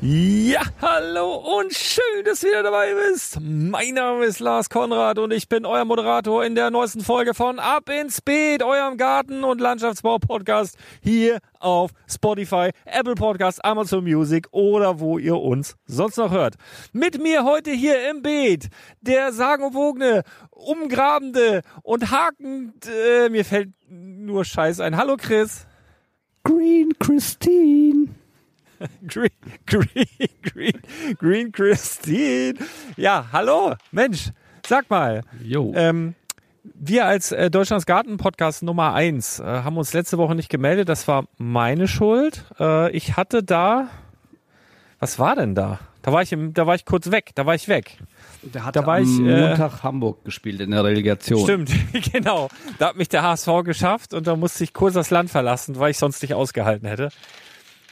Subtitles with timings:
[0.00, 3.40] Ja, hallo und schön, dass du wieder dabei bist.
[3.40, 7.58] Mein Name ist Lars Konrad und ich bin euer Moderator in der neuesten Folge von
[7.58, 15.00] Ab ins Beet, eurem Garten- und Landschaftsbau-Podcast hier auf Spotify, Apple Podcasts, Amazon Music oder
[15.00, 16.54] wo ihr uns sonst noch hört.
[16.92, 18.68] Mit mir heute hier im Beet
[19.00, 20.22] der sagenumwogene,
[20.52, 24.96] umgrabende und hakend, äh, mir fällt nur Scheiß ein.
[24.96, 25.66] Hallo Chris.
[26.44, 28.17] Green Christine.
[29.06, 29.30] Green,
[29.66, 30.82] Green, Green,
[31.18, 32.54] Green Christine.
[32.96, 34.30] Ja, hallo, Mensch,
[34.66, 35.22] sag mal.
[35.42, 35.72] Jo.
[35.74, 36.14] Ähm,
[36.62, 40.88] wir als äh, Deutschlands Garten Podcast Nummer eins äh, haben uns letzte Woche nicht gemeldet.
[40.88, 42.44] Das war meine Schuld.
[42.60, 43.88] Äh, ich hatte da,
[44.98, 45.80] was war denn da?
[46.02, 47.32] Da war ich, im, da war ich kurz weg.
[47.34, 47.98] Da war ich weg.
[48.42, 51.42] Der hat da war am ich, äh, Montag Hamburg gespielt in der Relegation.
[51.42, 51.70] Stimmt,
[52.12, 52.48] genau.
[52.78, 55.90] Da hat mich der HSV geschafft und da musste ich kurz das Land verlassen, weil
[55.90, 57.10] ich sonst nicht ausgehalten hätte.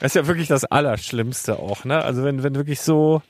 [0.00, 2.02] Das ist ja wirklich das Allerschlimmste auch, ne?
[2.02, 3.22] Also wenn, wenn wirklich so,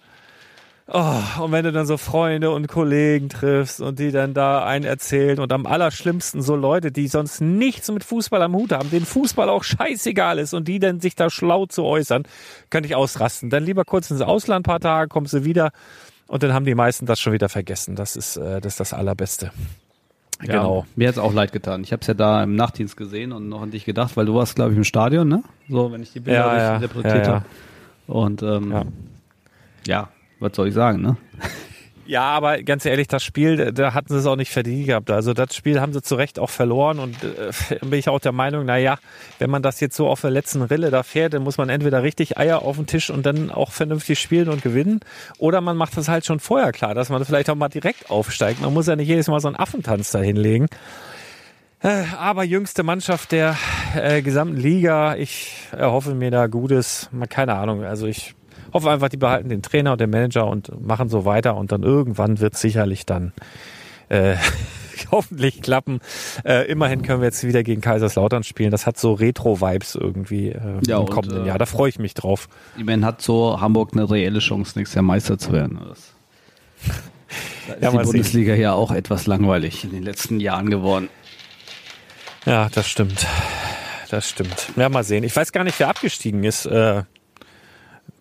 [0.89, 4.85] oh, und wenn du dann so Freunde und Kollegen triffst und die dann da einen
[4.85, 9.07] erzählen und am allerschlimmsten so Leute, die sonst nichts mit Fußball am Hut haben, denen
[9.07, 12.25] Fußball auch scheißegal ist und die dann sich da schlau zu äußern,
[12.71, 13.49] könnte ich ausrasten.
[13.49, 15.71] Dann lieber kurz ins Ausland ein paar Tage, kommst du wieder
[16.27, 17.95] und dann haben die meisten das schon wieder vergessen.
[17.95, 19.53] Das ist, äh, das ist das Allerbeste.
[20.43, 20.87] Ja, genau.
[20.97, 21.83] Mir hat's auch leid getan.
[21.83, 24.35] Ich habe es ja da im Nachtdienst gesehen und noch an dich gedacht, weil du
[24.35, 25.43] warst, glaube ich, im Stadion, ne?
[25.69, 27.45] So, wenn ich die Bilder ja, richtig ja, interpretiert ja, habe.
[28.07, 28.85] Und ähm, ja.
[29.87, 31.17] ja, was soll ich sagen, ne?
[32.07, 35.11] Ja, aber ganz ehrlich, das Spiel, da hatten sie es auch nicht verdient gehabt.
[35.11, 37.51] Also das Spiel haben sie zu Recht auch verloren und äh,
[37.81, 38.99] bin ich auch der Meinung, na ja,
[39.39, 42.03] wenn man das jetzt so auf der letzten Rille da fährt, dann muss man entweder
[42.03, 45.01] richtig Eier auf den Tisch und dann auch vernünftig spielen und gewinnen
[45.39, 48.61] oder man macht das halt schon vorher klar, dass man vielleicht auch mal direkt aufsteigt.
[48.61, 50.69] Man muss ja nicht jedes Mal so einen Affentanz da hinlegen.
[51.83, 53.57] Äh, aber jüngste Mannschaft der
[53.95, 55.17] äh, gesamten Liga.
[55.17, 57.11] Ich erhoffe mir da Gutes.
[57.29, 57.85] Keine Ahnung.
[57.85, 58.35] Also ich
[58.77, 61.83] hoffe einfach, die behalten den Trainer und den Manager und machen so weiter und dann
[61.83, 63.33] irgendwann wird sicherlich dann
[64.09, 64.37] äh,
[65.11, 66.01] hoffentlich klappen.
[66.45, 68.71] Äh, immerhin können wir jetzt wieder gegen Kaiserslautern spielen.
[68.71, 71.59] Das hat so Retro-Vibes irgendwie äh, Ja, im und, kommenden äh, Jahr.
[71.59, 72.49] Da freue ich mich drauf.
[72.77, 75.81] Meine, hat so Hamburg eine reelle Chance, nächstes Jahr Meister zu werden.
[75.89, 76.13] Das
[77.69, 78.13] da ist Ja, die mal sehen.
[78.13, 81.09] Bundesliga ja auch etwas langweilig in den letzten Jahren geworden.
[82.45, 83.27] Ja, das stimmt.
[84.09, 84.71] Das stimmt.
[84.77, 85.25] Ja, mal sehen.
[85.25, 86.67] Ich weiß gar nicht, wer abgestiegen ist.
[86.67, 87.03] Äh,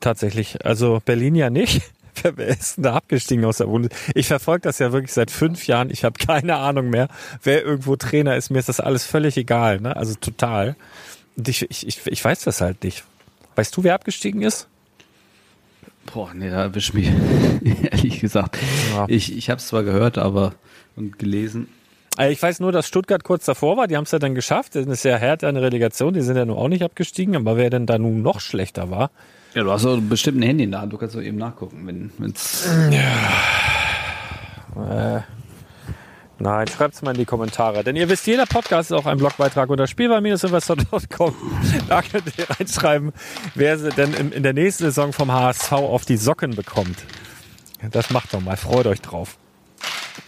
[0.06, 0.66] tatsächlich.
[0.66, 1.82] Also Berlin ja nicht.
[2.24, 4.02] Wer ist denn da abgestiegen aus der Bundesliga?
[4.16, 5.90] Ich verfolge das ja wirklich seit fünf Jahren.
[5.90, 7.10] Ich habe keine Ahnung mehr,
[7.44, 8.50] wer irgendwo Trainer ist.
[8.52, 9.82] Mir ist das alles völlig egal.
[9.82, 9.96] Ne?
[9.98, 10.78] Also total.
[11.36, 13.04] Und ich, ich, ich, weiß das halt nicht.
[13.58, 14.70] Weißt du, wer abgestiegen ist?
[16.14, 17.12] Boah, nee, da erwischt mich,
[17.92, 18.58] ehrlich gesagt.
[18.94, 19.06] Ja.
[19.10, 20.54] Ich, ich habe es zwar gehört, aber
[20.96, 21.68] und gelesen.
[22.18, 23.88] Äh, Ich weiß nur, dass Stuttgart kurz davor war.
[23.88, 24.76] Die haben es ja dann geschafft.
[24.76, 26.14] Das ist ja härter eine Relegation.
[26.14, 27.36] Die sind ja nun auch nicht abgestiegen.
[27.36, 29.12] Aber wer denn da nun noch schlechter war?
[29.56, 30.92] Ja, du hast doch bestimmt ein Handy in der Hand.
[30.92, 32.68] Du kannst doch eben nachgucken, wenn wenn's
[34.76, 35.22] Äh,
[36.40, 37.82] nein, schreibt's mal in die Kommentare.
[37.86, 41.34] Denn ihr wisst, jeder Podcast ist auch ein Blogbeitrag unter spielbar-investor.com.
[41.88, 43.14] Da könnt ihr reinschreiben,
[43.54, 47.06] wer sie denn in, in der nächsten Saison vom HSV auf die Socken bekommt.
[47.92, 49.38] Das macht doch mal, freut euch drauf.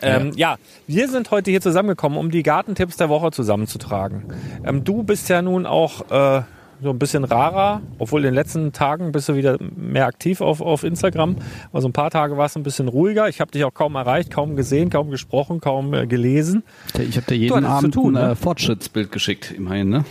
[0.02, 4.34] Ähm, ja, wir sind heute hier zusammengekommen, um die Gartentipps der Woche zusammenzutragen.
[4.64, 6.44] Ähm, du bist ja nun auch äh,
[6.82, 10.62] so ein bisschen rarer, obwohl in den letzten Tagen bist du wieder mehr aktiv auf,
[10.62, 11.38] auf Instagram.
[11.74, 13.28] Also ein paar Tage war es ein bisschen ruhiger.
[13.30, 16.64] Ich habe dich auch kaum erreicht, kaum gesehen, kaum gesprochen, kaum äh, gelesen.
[17.00, 18.32] Ich habe dir jeden Abend tun, ein ne?
[18.32, 20.06] äh, Fortschrittsbild geschickt, immerhin, ne?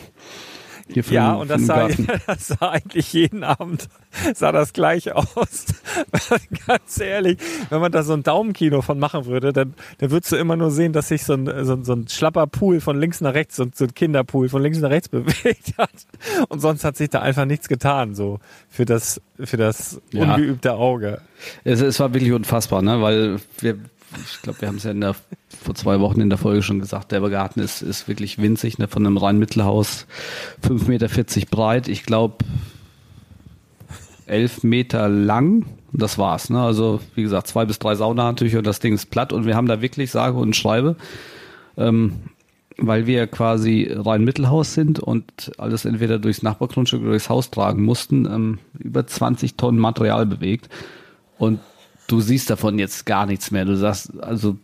[0.88, 1.88] Hier für Ja, den- und das sah,
[2.26, 3.88] das sah eigentlich jeden Abend
[4.34, 5.66] sah das gleich aus.
[6.66, 7.38] Ganz ehrlich,
[7.70, 10.70] wenn man da so ein Daumenkino von machen würde, dann, dann würdest du immer nur
[10.70, 13.56] sehen, dass sich so ein, so ein, so ein schlapper Pool von links nach rechts,
[13.56, 15.90] so ein, so ein Kinderpool von links nach rechts bewegt hat.
[16.48, 20.34] Und sonst hat sich da einfach nichts getan, so für das, für das Ja.
[20.34, 21.20] ungeübte Auge.
[21.64, 23.02] Es, es war wirklich unfassbar, ne?
[23.02, 23.76] Weil wir,
[24.24, 25.14] ich glaube, wir haben es ja der,
[25.62, 28.88] vor zwei Wochen in der Folge schon gesagt, der Garten ist, ist wirklich winzig, ne?
[28.88, 30.06] Von einem Rhein-Mittelhaus
[30.62, 31.88] 5,40 Meter breit.
[31.88, 32.44] Ich glaube,
[34.26, 35.66] 11 Meter lang.
[35.92, 36.60] Das war's, ne?
[36.60, 39.32] Also, wie gesagt, zwei bis drei Saunahandtücher und das Ding ist platt.
[39.32, 40.96] Und wir haben da wirklich, sage und schreibe,
[41.76, 42.12] ähm,
[42.76, 48.26] weil wir quasi Rhein-Mittelhaus sind und alles entweder durchs Nachbargrundstück oder durchs Haus tragen mussten,
[48.26, 50.68] ähm, über 20 Tonnen Material bewegt.
[51.38, 51.60] Und
[52.06, 53.64] du siehst davon jetzt gar nichts mehr.
[53.64, 54.56] Du sagst, also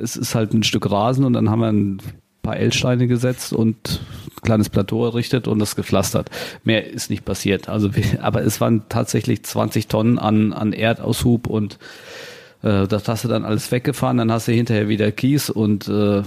[0.00, 1.98] es ist halt ein Stück Rasen und dann haben wir ein
[2.42, 6.30] paar L-Steine gesetzt und ein kleines Plateau errichtet und das gepflastert.
[6.64, 7.68] Mehr ist nicht passiert.
[7.68, 7.90] Also,
[8.20, 11.78] aber es waren tatsächlich 20 Tonnen an, an Erdaushub und
[12.62, 14.18] äh, das hast du dann alles weggefahren.
[14.18, 16.22] Dann hast du hinterher wieder Kies und äh,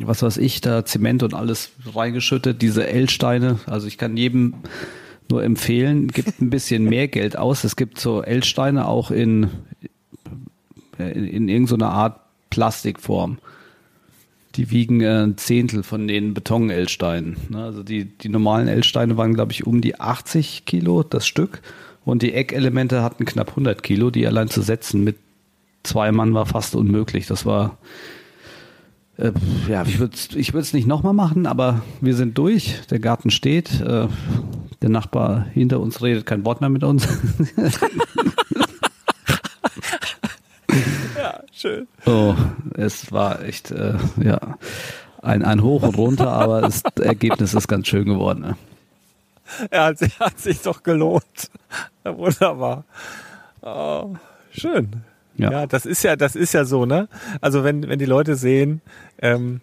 [0.00, 3.58] was weiß ich, da Zement und alles reingeschüttet, diese L-Steine.
[3.66, 4.54] Also ich kann jedem
[5.30, 7.64] nur empfehlen, gibt ein bisschen mehr Geld aus.
[7.64, 9.48] Es gibt so L-Steine auch in,
[10.98, 12.20] in, in irgendeiner Art
[12.50, 13.38] Plastikform.
[14.54, 17.36] Die wiegen äh, ein Zehntel von den Beton-L-Steinen.
[17.50, 17.62] Ne?
[17.62, 21.60] Also die, die normalen L-Steine waren, glaube ich, um die 80 Kilo das Stück.
[22.04, 24.10] Und die Eckelemente hatten knapp 100 Kilo.
[24.10, 25.16] Die allein zu setzen mit
[25.82, 27.26] zwei Mann war fast unmöglich.
[27.26, 27.78] Das war
[29.18, 29.32] äh,
[29.68, 32.80] ja, ich würde es ich nicht nochmal machen, aber wir sind durch.
[32.90, 33.80] Der Garten steht.
[33.80, 34.06] Äh,
[34.82, 37.06] der Nachbar hinter uns redet kein Wort mehr mit uns.
[41.16, 41.88] Ja, schön.
[42.06, 42.34] Oh,
[42.74, 44.38] es war echt, äh, ja,
[45.20, 48.40] ein, ein Hoch und runter, aber das Ergebnis ist ganz schön geworden.
[48.40, 48.56] Ne?
[49.70, 51.50] Er hat, er hat sich doch gelohnt.
[52.04, 52.84] Wunderbar.
[53.62, 54.14] Oh,
[54.52, 55.02] schön.
[55.36, 55.50] Ja.
[55.50, 55.66] Ja.
[55.66, 57.08] das ist ja, das ist ja so, ne?
[57.40, 58.80] Also wenn, wenn die Leute sehen,
[59.20, 59.60] ähm,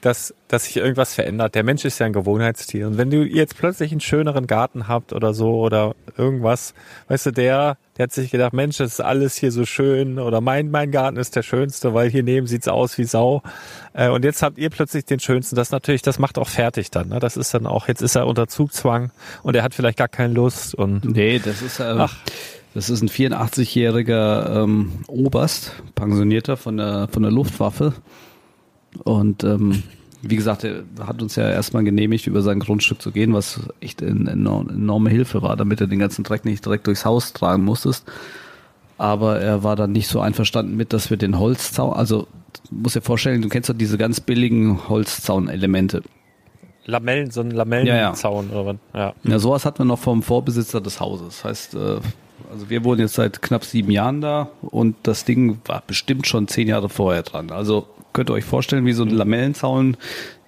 [0.00, 1.54] dass, dass sich irgendwas verändert.
[1.54, 2.86] Der Mensch ist ja ein Gewohnheitstier.
[2.86, 6.74] Und wenn du jetzt plötzlich einen schöneren Garten habt oder so oder irgendwas,
[7.08, 10.40] weißt du, der, der hat sich gedacht, Mensch, das ist alles hier so schön oder
[10.40, 13.42] mein, mein Garten ist der schönste, weil hier neben sieht's aus wie Sau.
[13.92, 15.56] Äh, und jetzt habt ihr plötzlich den schönsten.
[15.56, 17.08] Das natürlich, das macht auch fertig dann.
[17.08, 17.18] Ne?
[17.18, 19.10] Das ist dann auch, jetzt ist er unter Zugzwang
[19.42, 22.16] und er hat vielleicht gar keine Lust und Nee, das ist, ähm, Ach.
[22.74, 27.94] das ist ein 84-jähriger ähm, Oberst, Pensionierter von der, von der Luftwaffe.
[29.04, 29.82] Und ähm,
[30.22, 34.02] wie gesagt, er hat uns ja erstmal genehmigt, über sein Grundstück zu gehen, was echt
[34.02, 37.64] eine enorm- enorme Hilfe war, damit er den ganzen Dreck nicht direkt durchs Haus tragen
[37.64, 38.04] musstest.
[38.98, 42.26] aber er war dann nicht so einverstanden mit, dass wir den Holzzaun, also
[42.70, 46.02] muss dir vorstellen, du kennst doch diese ganz billigen Holzzaunelemente.
[46.84, 48.76] Lamellen, so ein Lamellenzaun oder was?
[48.94, 49.14] Ja.
[49.22, 51.28] Ja, sowas hatten wir noch vom Vorbesitzer des Hauses.
[51.28, 52.00] Das heißt, äh,
[52.50, 56.48] also wir wohnen jetzt seit knapp sieben Jahren da und das Ding war bestimmt schon
[56.48, 57.50] zehn Jahre vorher dran.
[57.52, 59.96] Also könnt ihr euch vorstellen, wie so ein Lamellenzaun,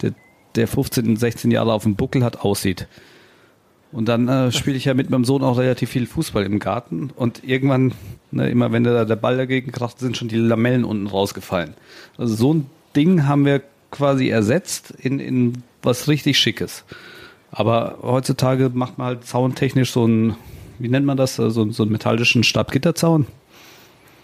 [0.02, 0.12] der,
[0.54, 2.86] der 15, 16 Jahre auf dem Buckel hat, aussieht.
[3.92, 7.10] Und dann äh, spiele ich ja mit meinem Sohn auch relativ viel Fußball im Garten
[7.14, 7.92] und irgendwann,
[8.30, 11.74] ne, immer wenn der, der Ball dagegen kracht, sind schon die Lamellen unten rausgefallen.
[12.16, 16.84] Also so ein Ding haben wir quasi ersetzt in, in was richtig Schickes.
[17.50, 20.36] Aber heutzutage macht man halt zauntechnisch so ein,
[20.78, 23.26] wie nennt man das, so, so einen metallischen Stabgitterzaun,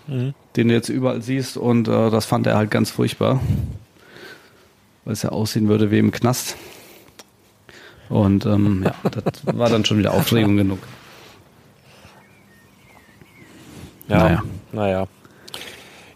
[0.06, 0.34] mhm.
[0.56, 3.40] den du jetzt überall siehst und äh, das fand er halt ganz furchtbar,
[5.04, 6.56] weil es ja aussehen würde wie im Knast.
[8.08, 10.78] Und ähm, ja, das war dann schon wieder Aufregung genug.
[14.08, 14.42] Ja, naja.
[14.72, 15.06] naja.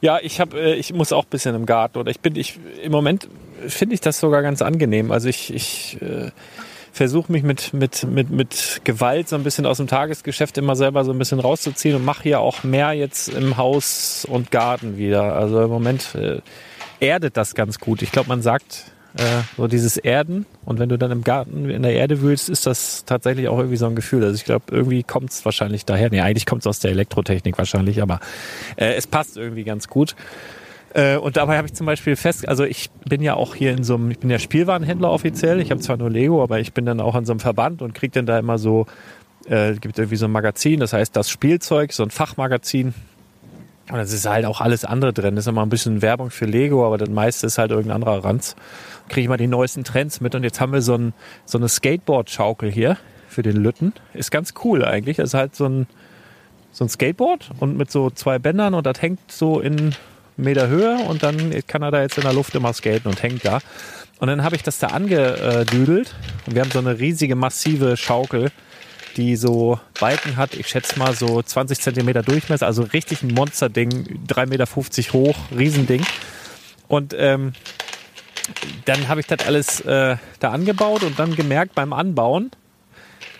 [0.00, 2.59] Ja, ich habe, äh, ich muss auch ein bisschen im Garten oder ich bin, ich
[2.82, 3.28] im Moment
[3.66, 5.11] finde ich das sogar ganz angenehm.
[5.11, 6.30] Also ich, ich äh,
[6.92, 11.04] versuche mich mit, mit, mit, mit Gewalt so ein bisschen aus dem Tagesgeschäft immer selber
[11.04, 15.35] so ein bisschen rauszuziehen und mache hier auch mehr jetzt im Haus und Garten wieder.
[15.37, 16.40] Also im Moment äh,
[17.00, 18.02] erdet das ganz gut.
[18.02, 19.23] Ich glaube, man sagt äh,
[19.56, 23.04] so dieses Erden und wenn du dann im Garten in der Erde wühlst, ist das
[23.04, 24.23] tatsächlich auch irgendwie so ein Gefühl.
[24.23, 26.11] Also ich glaube, irgendwie kommt es wahrscheinlich daher.
[26.11, 28.20] Nee, eigentlich kommt es aus der Elektrotechnik wahrscheinlich, aber
[28.76, 30.14] äh, es passt irgendwie ganz gut.
[30.94, 33.85] Äh, und dabei habe ich zum Beispiel fest, also ich bin ja auch hier in
[33.85, 36.85] so einem, ich bin ja Spielwarenhändler offiziell, ich habe zwar nur Lego, aber ich bin
[36.85, 38.87] dann auch an so einem Verband und kriege dann da immer so,
[39.47, 42.94] äh, gibt irgendwie so ein Magazin, das heißt das Spielzeug, so ein Fachmagazin.
[43.90, 45.35] Und das ist halt auch alles andere drin.
[45.35, 48.25] Das ist immer ein bisschen Werbung für Lego, aber das meiste ist halt irgendein anderer
[48.25, 48.54] Ranz.
[49.09, 51.12] Kriege ich mal die neuesten Trends mit und jetzt haben wir so, ein,
[51.44, 53.92] so eine Skateboard-Schaukel hier für den Lütten.
[54.14, 55.16] Ist ganz cool eigentlich.
[55.16, 55.88] Das ist halt so ein,
[56.70, 59.92] so ein Skateboard und mit so zwei Bändern und das hängt so in
[60.42, 63.44] Meter Höhe und dann kann er da jetzt in der Luft immer skaten und hängt
[63.44, 63.61] da.
[64.18, 66.14] Und dann habe ich das da angedüdelt
[66.47, 68.50] und wir haben so eine riesige, massive Schaukel,
[69.16, 74.20] die so Balken hat, ich schätze mal so 20 Zentimeter Durchmesser, also richtig ein Monsterding,
[74.28, 74.66] 3,50 Meter
[75.12, 76.02] hoch, Riesending.
[76.87, 77.52] Und ähm,
[78.85, 82.50] dann habe ich das alles äh, da angebaut und dann gemerkt beim Anbauen,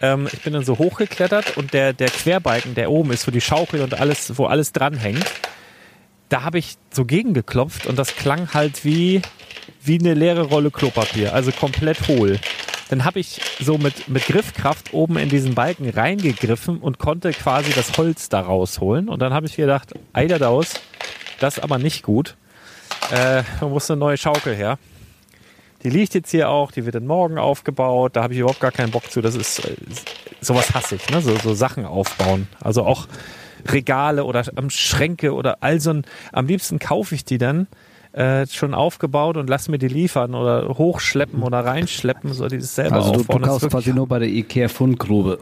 [0.03, 3.41] ähm, ich bin dann so hochgeklettert und der, der Querbalken, der oben ist, wo die
[3.41, 5.27] Schaukel und alles, wo alles dranhängt,
[6.31, 9.21] da habe ich so gegengeklopft und das klang halt wie,
[9.83, 12.39] wie eine leere Rolle Klopapier, also komplett hohl.
[12.89, 17.73] Dann habe ich so mit, mit Griffkraft oben in diesen Balken reingegriffen und konnte quasi
[17.73, 19.09] das Holz da rausholen.
[19.09, 20.75] Und dann habe ich gedacht, Eiderdaus,
[21.39, 22.37] das ist aber nicht gut.
[23.13, 24.79] Äh, da muss eine neue Schaukel her.
[25.85, 28.17] Die liegt jetzt hier auch, die wird dann morgen aufgebaut.
[28.17, 29.21] Da habe ich überhaupt gar keinen Bock zu.
[29.21, 29.77] Das ist, äh,
[30.41, 31.23] sowas hasse ich, ne?
[31.23, 32.49] So, so Sachen aufbauen.
[32.61, 33.07] Also auch
[33.69, 37.67] Regale oder am Schränke oder all so ein, am liebsten kaufe ich die dann
[38.13, 42.97] äh, schon aufgebaut und lass mir die liefern oder hochschleppen oder reinschleppen, so dieses selber
[42.97, 45.39] also du, du kaufst quasi nur bei der Ikea Fundgrube.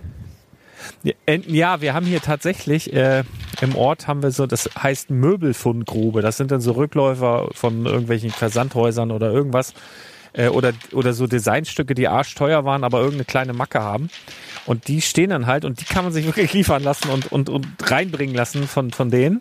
[1.27, 3.25] Ja, wir haben hier tatsächlich äh,
[3.61, 6.23] im Ort haben wir so, das heißt Möbelfundgrube.
[6.23, 9.75] Das sind dann so Rückläufer von irgendwelchen Versandhäusern oder irgendwas
[10.33, 14.11] äh, oder oder so Designstücke, die arschteuer waren, aber irgendeine kleine Macke haben.
[14.67, 17.49] Und die stehen dann halt und die kann man sich wirklich liefern lassen und, und,
[17.49, 19.41] und reinbringen lassen von, von denen.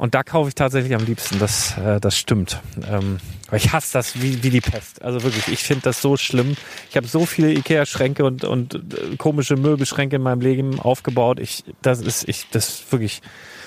[0.00, 2.62] Und da kaufe ich tatsächlich am liebsten, das, äh, das stimmt.
[2.90, 3.18] Ähm,
[3.52, 5.02] ich hasse das wie, wie die Pest.
[5.02, 6.56] Also wirklich, ich finde das so schlimm.
[6.88, 11.38] Ich habe so viele Ikea-Schränke und, und äh, komische Möbelschränke in meinem Leben aufgebaut.
[11.38, 13.20] Ich, das ist, ich, das ist wirklich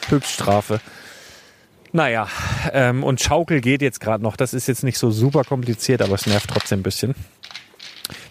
[0.09, 0.79] Höchststrafe.
[1.95, 2.27] Naja,
[2.71, 4.35] ähm, und Schaukel geht jetzt gerade noch.
[4.35, 7.13] Das ist jetzt nicht so super kompliziert, aber es nervt trotzdem ein bisschen.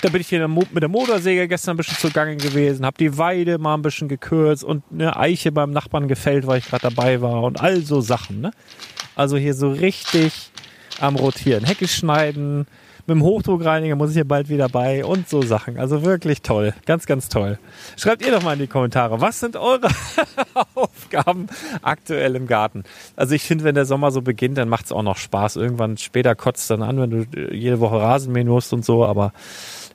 [0.01, 3.59] Da bin ich hier mit der Motorsäge gestern ein bisschen zugange gewesen, habe die Weide
[3.59, 7.45] mal ein bisschen gekürzt und eine Eiche beim Nachbarn gefällt, weil ich gerade dabei war
[7.45, 8.41] und all so Sachen.
[8.41, 8.51] Ne?
[9.15, 10.51] Also hier so richtig
[11.01, 11.65] am Rotieren.
[11.65, 12.67] Hecke schneiden,
[13.07, 15.79] mit dem Hochdruckreiniger muss ich hier bald wieder bei und so Sachen.
[15.79, 16.73] Also wirklich toll.
[16.87, 17.59] Ganz, ganz toll.
[17.97, 19.89] Schreibt ihr doch mal in die Kommentare, was sind eure
[20.75, 21.49] Aufgaben
[21.83, 22.85] aktuell im Garten?
[23.17, 25.57] Also ich finde, wenn der Sommer so beginnt, dann macht es auch noch Spaß.
[25.57, 29.33] Irgendwann später kotzt dann an, wenn du jede Woche Rasen mähen musst und so, aber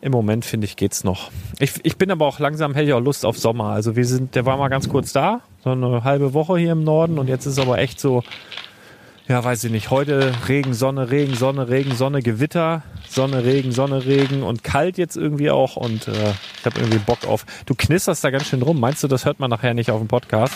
[0.01, 1.31] im Moment finde ich geht's noch.
[1.59, 3.69] Ich, ich bin aber auch langsam hätte ich auch Lust auf Sommer.
[3.69, 6.83] Also wir sind, der war mal ganz kurz da, so eine halbe Woche hier im
[6.83, 8.23] Norden und jetzt ist aber echt so
[9.27, 14.05] ja, weiß ich nicht, heute Regen, Sonne, Regen, Sonne, Regen, Sonne, Gewitter, Sonne, Regen, Sonne,
[14.05, 16.11] Regen und kalt jetzt irgendwie auch und äh,
[16.59, 17.45] ich habe irgendwie Bock auf.
[17.65, 18.79] Du knisterst da ganz schön rum.
[18.79, 20.53] Meinst du, das hört man nachher nicht auf dem Podcast?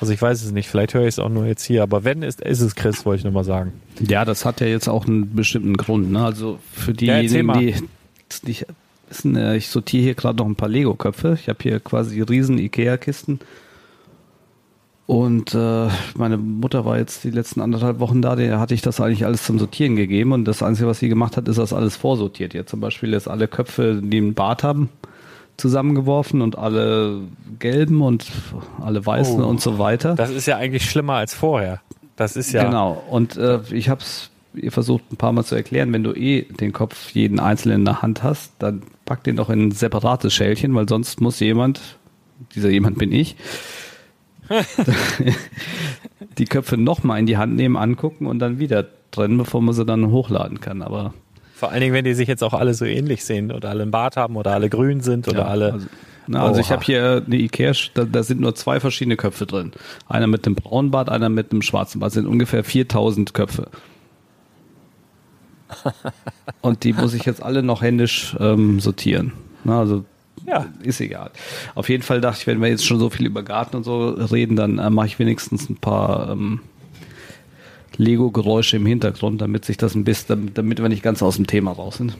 [0.00, 2.22] Also ich weiß es nicht, vielleicht höre ich es auch nur jetzt hier, aber wenn
[2.22, 3.72] ist, ist es Chris, wollte ich nur mal sagen.
[4.00, 6.12] Ja, das hat ja jetzt auch einen bestimmten Grund.
[6.12, 6.24] Ne?
[6.24, 7.74] Also für diejenigen, ja, die
[8.46, 8.66] nicht
[9.08, 11.36] wissen, äh, ich sortiere hier gerade noch ein paar Lego-Köpfe.
[11.40, 13.40] Ich habe hier quasi riesen Ikea-Kisten
[15.06, 19.00] Und äh, meine Mutter war jetzt die letzten anderthalb Wochen da, der hatte ich das
[19.00, 21.96] eigentlich alles zum Sortieren gegeben und das Einzige, was sie gemacht hat, ist das alles
[21.96, 22.54] vorsortiert.
[22.54, 24.88] Jetzt zum Beispiel jetzt alle Köpfe, die einen Bart haben,
[25.58, 27.20] zusammengeworfen und alle
[27.58, 28.26] gelben und
[28.80, 29.46] alle weißen Oh.
[29.46, 30.14] und so weiter.
[30.14, 31.80] Das ist ja eigentlich schlimmer als vorher.
[32.16, 32.64] Das ist ja.
[32.64, 33.02] Genau.
[33.10, 36.42] Und äh, ich habe es ihr versucht ein paar Mal zu erklären, wenn du eh
[36.42, 40.32] den Kopf jeden einzelnen in der Hand hast, dann pack den doch in ein separates
[40.32, 41.80] Schälchen, weil sonst muss jemand,
[42.54, 43.36] dieser jemand bin ich,
[46.38, 49.84] die Köpfe nochmal in die Hand nehmen, angucken und dann wieder trennen, bevor man sie
[49.84, 50.82] dann hochladen kann.
[50.82, 51.14] Aber
[51.54, 53.90] Vor allen Dingen, wenn die sich jetzt auch alle so ähnlich sehen oder alle einen
[53.90, 55.72] Bart haben oder alle grün sind oder Ja, alle.
[55.72, 55.86] Also,
[56.26, 59.72] na, also ich habe hier eine Ikea, da, da sind nur zwei verschiedene Köpfe drin.
[60.08, 62.10] Einer mit einem braunen Bart, einer mit einem schwarzen Bart.
[62.10, 63.68] Das sind ungefähr 4000 Köpfe.
[66.62, 69.32] Und die muss ich jetzt alle noch händisch ähm, sortieren.
[69.64, 70.04] Na, also
[70.46, 71.30] ja, ist egal.
[71.74, 74.08] Auf jeden Fall dachte ich, wenn wir jetzt schon so viel über Garten und so
[74.08, 76.60] reden, dann äh, mache ich wenigstens ein paar ähm,
[77.96, 81.72] Lego-Geräusche im Hintergrund, damit sich das ein bisschen, damit, wir nicht ganz aus dem Thema
[81.72, 82.16] raus sind.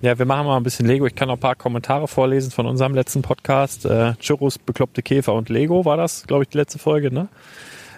[0.00, 1.06] Ja, wir machen mal ein bisschen Lego.
[1.06, 3.86] Ich kann noch ein paar Kommentare vorlesen von unserem letzten Podcast.
[3.86, 7.28] Äh, Churros, bekloppte Käfer und Lego war das, glaube ich, die letzte Folge, ne?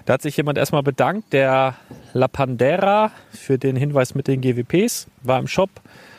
[0.04, 1.74] Da hat sich jemand erstmal bedankt, der
[2.12, 5.68] La Pandera für den Hinweis mit den GWPs, war im Shop,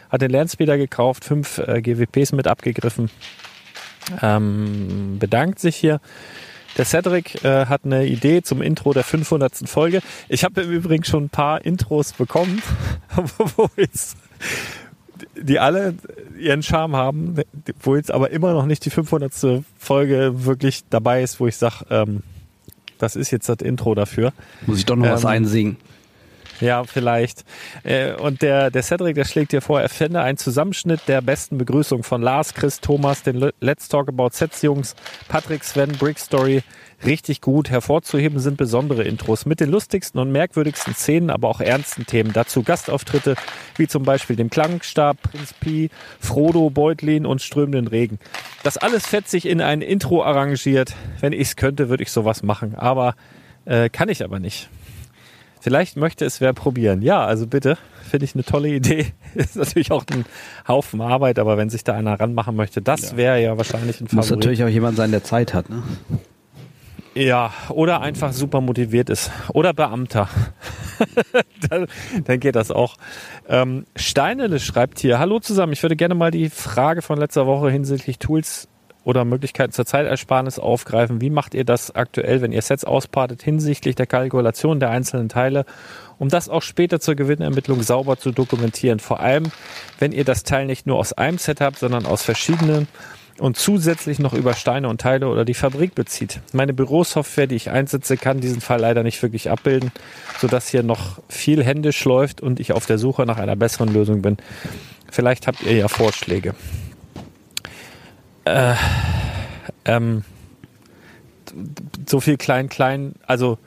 [0.10, 3.10] hat den Landspeeder gekauft, fünf äh, GWPs mit abgegriffen,
[4.22, 6.00] ähm, bedankt sich hier.
[6.78, 9.68] Der Cedric äh, hat eine Idee zum Intro der 500.
[9.68, 10.02] Folge.
[10.30, 12.62] Ich habe im Übrigen schon ein paar Intros bekommen,
[13.56, 14.18] wo jetzt
[15.36, 15.96] die alle
[16.40, 17.36] ihren Charme haben,
[17.82, 19.64] wo jetzt aber immer noch nicht die 500.
[19.80, 22.22] Folge wirklich dabei ist, wo ich sage, ähm,
[23.00, 24.34] das ist jetzt das Intro dafür.
[24.66, 25.78] Muss ich doch noch was Ähm, einsingen.
[26.60, 27.44] Ja, vielleicht.
[27.84, 31.58] Äh, Und der, der Cedric, der schlägt dir vor, er fände einen Zusammenschnitt der besten
[31.58, 34.96] Begrüßung von Lars, Chris, Thomas, den Le- Let's Talk About Sets Jungs,
[35.28, 36.64] Patrick, Sven, Brick Story.
[37.06, 37.70] Richtig gut.
[37.70, 42.34] Hervorzuheben sind besondere Intros mit den lustigsten und merkwürdigsten Szenen, aber auch ernsten Themen.
[42.34, 43.36] Dazu Gastauftritte
[43.76, 48.18] wie zum Beispiel dem Klangstab, Prinz Pi, Frodo, Beutlin und strömenden Regen.
[48.64, 50.96] Das alles fetzig in ein Intro arrangiert.
[51.20, 52.74] Wenn ich es könnte, würde ich sowas machen.
[52.74, 53.14] Aber
[53.66, 54.68] äh, kann ich aber nicht.
[55.68, 57.02] Vielleicht möchte es wer probieren.
[57.02, 57.78] Ja, also bitte,
[58.10, 59.08] finde ich eine tolle Idee.
[59.36, 60.24] Ist natürlich auch ein
[60.66, 64.28] Haufen Arbeit, aber wenn sich da einer ranmachen möchte, das wäre ja wahrscheinlich ein Muss
[64.28, 64.46] Favorit.
[64.46, 65.70] natürlich auch jemand sein, der Zeit hat.
[65.70, 65.84] Ne?
[67.16, 69.30] Ja, oder einfach super motiviert ist.
[69.50, 70.30] Oder Beamter.
[71.70, 71.88] dann,
[72.24, 72.96] dann geht das auch.
[73.50, 77.70] Ähm, Steinele schreibt hier, hallo zusammen, ich würde gerne mal die Frage von letzter Woche
[77.72, 78.70] hinsichtlich Tools
[79.08, 81.22] oder Möglichkeiten zur Zeitersparnis aufgreifen.
[81.22, 85.64] Wie macht ihr das aktuell, wenn ihr Sets auspartet hinsichtlich der Kalkulation der einzelnen Teile,
[86.20, 89.00] um das auch später zur Gewinnermittlung sauber zu dokumentieren?
[89.00, 89.46] Vor allem,
[89.98, 92.90] wenn ihr das Teil nicht nur aus einem Set habt, sondern aus verschiedenen
[93.40, 96.42] und zusätzlich noch über Steine und Teile oder die Fabrik bezieht.
[96.52, 99.94] Meine Bürosoftware, die ich einsetze, kann diesen Fall leider nicht wirklich abbilden,
[100.38, 104.22] sodass hier noch viel händisch läuft und ich auf der Suche nach einer besseren Lösung
[104.22, 104.36] bin.
[105.10, 106.56] Vielleicht habt ihr ja Vorschläge.
[108.48, 108.76] Äh,
[109.86, 110.24] ähm,
[112.06, 113.58] so viel klein, klein, also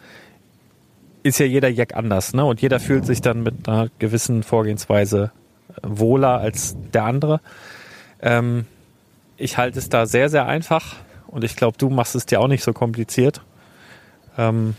[1.23, 2.45] ist ja jeder Jack anders, ne?
[2.45, 5.33] Und jeder fühlt sich dann mit einer gewissen Vorgehensweise
[5.83, 7.41] wohler als der andere.
[8.23, 8.67] Ähm,
[9.37, 12.49] ich halte es da sehr, sehr einfach und ich glaube, du machst es dir auch
[12.49, 13.43] nicht so kompliziert.
[14.39, 14.75] Ähm,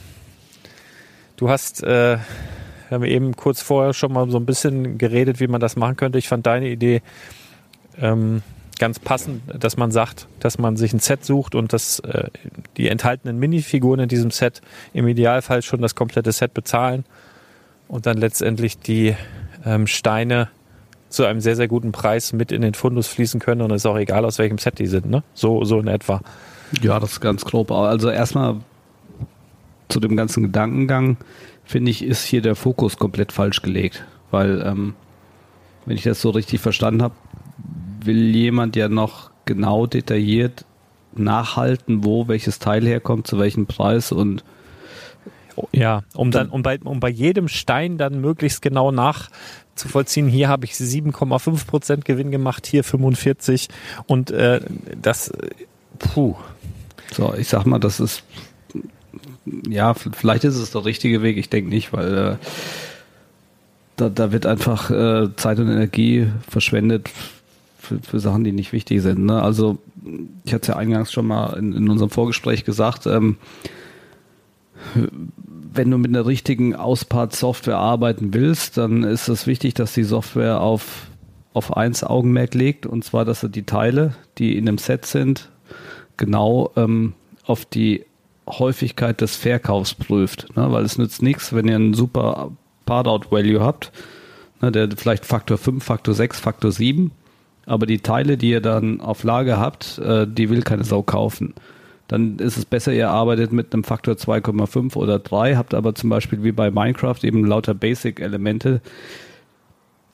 [1.38, 5.48] du hast, äh, wir haben eben kurz vorher schon mal so ein bisschen geredet, wie
[5.48, 6.18] man das machen könnte.
[6.18, 7.02] Ich fand deine Idee
[8.00, 8.42] ähm,
[8.82, 12.30] ganz passend, dass man sagt, dass man sich ein Set sucht und dass äh,
[12.78, 14.60] die enthaltenen Minifiguren in diesem Set
[14.92, 17.06] im Idealfall schon das komplette Set bezahlen
[17.88, 19.16] und dann letztendlich die
[19.66, 20.50] ähm, Steine
[21.10, 23.86] zu einem sehr, sehr guten Preis mit in den Fundus fließen können und es ist
[23.86, 25.22] auch egal, aus welchem Set die sind, ne?
[25.36, 26.22] So, so in etwa.
[26.82, 27.70] Ja, das ist ganz grob.
[27.70, 28.62] Also erstmal
[29.90, 31.18] zu dem ganzen Gedankengang,
[31.66, 34.04] finde ich, ist hier der Fokus komplett falsch gelegt.
[34.32, 34.96] Weil, ähm,
[35.86, 37.14] wenn ich das so richtig verstanden habe,
[38.06, 40.66] will jemand ja noch genau detailliert
[41.14, 44.44] nachhalten, wo welches Teil herkommt, zu welchem Preis und
[45.74, 50.66] Ja, um dann, um bei, um bei jedem Stein dann möglichst genau nachzuvollziehen, hier habe
[50.66, 53.68] ich 7,5 Prozent Gewinn gemacht, hier 45
[54.08, 54.62] und äh,
[55.02, 55.32] das,
[56.00, 56.36] puh,
[57.12, 58.24] so, ich sag mal, das ist
[59.68, 62.36] ja, vielleicht ist es der richtige Weg, ich denke nicht, weil äh,
[63.98, 67.10] da, da wird einfach äh, Zeit und Energie verschwendet
[67.92, 69.26] für, für Sachen, die nicht wichtig sind.
[69.26, 69.42] Ne?
[69.42, 69.78] Also
[70.44, 73.38] ich hatte es ja eingangs schon mal in, in unserem Vorgespräch gesagt, ähm,
[75.74, 80.62] wenn du mit einer richtigen Auspart-Software arbeiten willst, dann ist es wichtig, dass die Software
[80.62, 81.08] auf,
[81.54, 85.50] auf eins Augenmerk legt, und zwar, dass er die Teile, die in einem Set sind,
[86.18, 87.14] genau ähm,
[87.46, 88.06] auf die
[88.48, 90.56] Häufigkeit des Verkaufs prüft.
[90.56, 90.72] Ne?
[90.72, 92.52] Weil es nützt nichts, wenn ihr einen super
[92.86, 93.92] Part-Out-Value habt,
[94.62, 94.72] ne?
[94.72, 97.12] der vielleicht Faktor 5, Faktor 6, Faktor 7,
[97.66, 101.54] aber die Teile, die ihr dann auf Lager habt, äh, die will keine Sau kaufen.
[102.08, 106.10] Dann ist es besser, ihr arbeitet mit einem Faktor 2,5 oder 3, habt aber zum
[106.10, 108.82] Beispiel wie bei Minecraft eben lauter Basic-Elemente,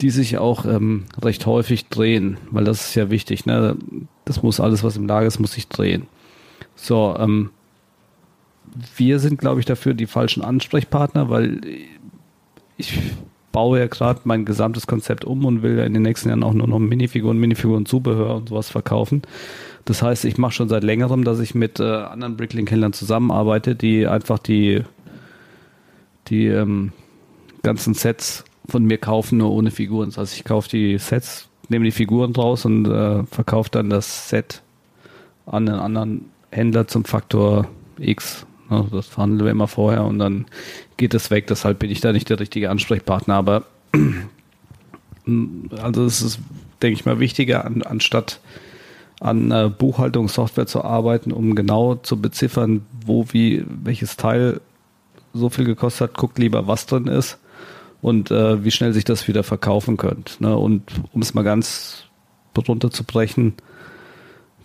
[0.01, 3.47] die sich auch ähm, recht häufig drehen, weil das ist ja wichtig.
[3.47, 3.77] Ne?
[4.25, 6.05] Das muss alles, was im Lager ist, muss sich drehen.
[6.75, 7.49] So, ähm,
[8.95, 11.62] wir sind, glaube ich, dafür die falschen Ansprechpartner, weil
[12.77, 12.99] ich
[13.58, 16.54] baue ja gerade mein gesamtes Konzept um und will ja in den nächsten Jahren auch
[16.54, 19.24] nur noch Minifiguren, Minifiguren, Zubehör und sowas verkaufen.
[19.84, 24.06] Das heißt, ich mache schon seit längerem, dass ich mit äh, anderen Bricklink-Händlern zusammenarbeite, die
[24.06, 24.84] einfach die,
[26.28, 26.91] die ähm,
[27.63, 30.10] ganzen Sets von mir kaufen, nur ohne Figuren.
[30.10, 34.30] Das heißt, ich kaufe die Sets, nehme die Figuren draus und äh, verkaufe dann das
[34.30, 34.62] Set
[35.48, 37.67] an einen anderen Händler zum Faktor
[37.98, 38.46] X.
[38.69, 40.45] Also das verhandeln wir immer vorher und dann
[40.97, 41.47] geht es weg.
[41.47, 43.36] Deshalb bin ich da nicht der richtige Ansprechpartner.
[43.36, 43.63] Aber
[45.82, 46.39] also es ist,
[46.82, 48.39] denke ich mal, wichtiger, an, anstatt
[49.19, 54.62] an äh, Buchhaltungssoftware zu arbeiten, um genau zu beziffern, wo wie welches Teil
[55.34, 57.39] so viel gekostet hat, guckt lieber, was drin ist
[58.01, 60.39] und äh, wie schnell sich das wieder verkaufen könnt.
[60.39, 60.56] Ne?
[60.56, 62.03] Und um es mal ganz
[62.67, 63.53] runterzubrechen,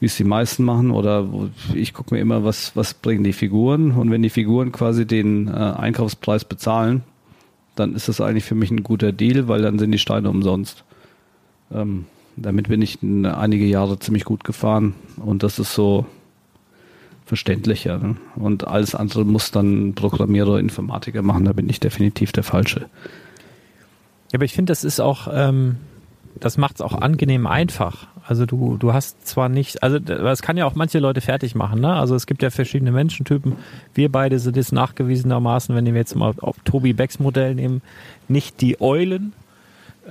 [0.02, 1.28] wie es die meisten machen, oder
[1.74, 5.46] ich gucke mir immer, was, was bringen die Figuren und wenn die Figuren quasi den
[5.46, 7.04] äh, Einkaufspreis bezahlen,
[7.76, 10.82] dann ist das eigentlich für mich ein guter Deal, weil dann sind die Steine umsonst.
[11.72, 16.04] Ähm, damit bin ich einige Jahre ziemlich gut gefahren und das ist so
[17.24, 17.98] verständlicher.
[17.98, 18.16] Ne?
[18.34, 22.80] Und alles andere muss dann Programmierer, Informatiker machen, da bin ich definitiv der Falsche.
[22.80, 25.76] Ja, aber ich finde, das ist auch, ähm,
[26.40, 28.08] das macht es auch angenehm einfach.
[28.32, 31.82] Also du, du hast zwar nicht, also das kann ja auch manche Leute fertig machen,
[31.82, 31.92] ne?
[31.92, 33.56] Also es gibt ja verschiedene Menschentypen.
[33.92, 37.82] Wir beide sind jetzt nachgewiesenermaßen, wenn wir jetzt mal auf Tobi Becks Modell nehmen,
[38.28, 39.34] nicht die Eulen,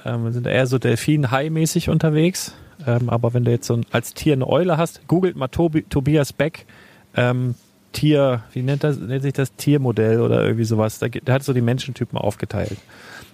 [0.05, 2.53] ähm, wir sind eher so Delfin-Hai-mäßig unterwegs.
[2.85, 5.81] Ähm, aber wenn du jetzt so ein, als Tier eine Eule hast, googelt mal Tobi,
[5.81, 6.67] Tobias Beck,
[7.15, 7.55] ähm,
[7.91, 10.99] Tier, wie nennt, das, nennt sich das Tiermodell oder irgendwie sowas.
[10.99, 12.77] Da, der hat so die Menschentypen aufgeteilt.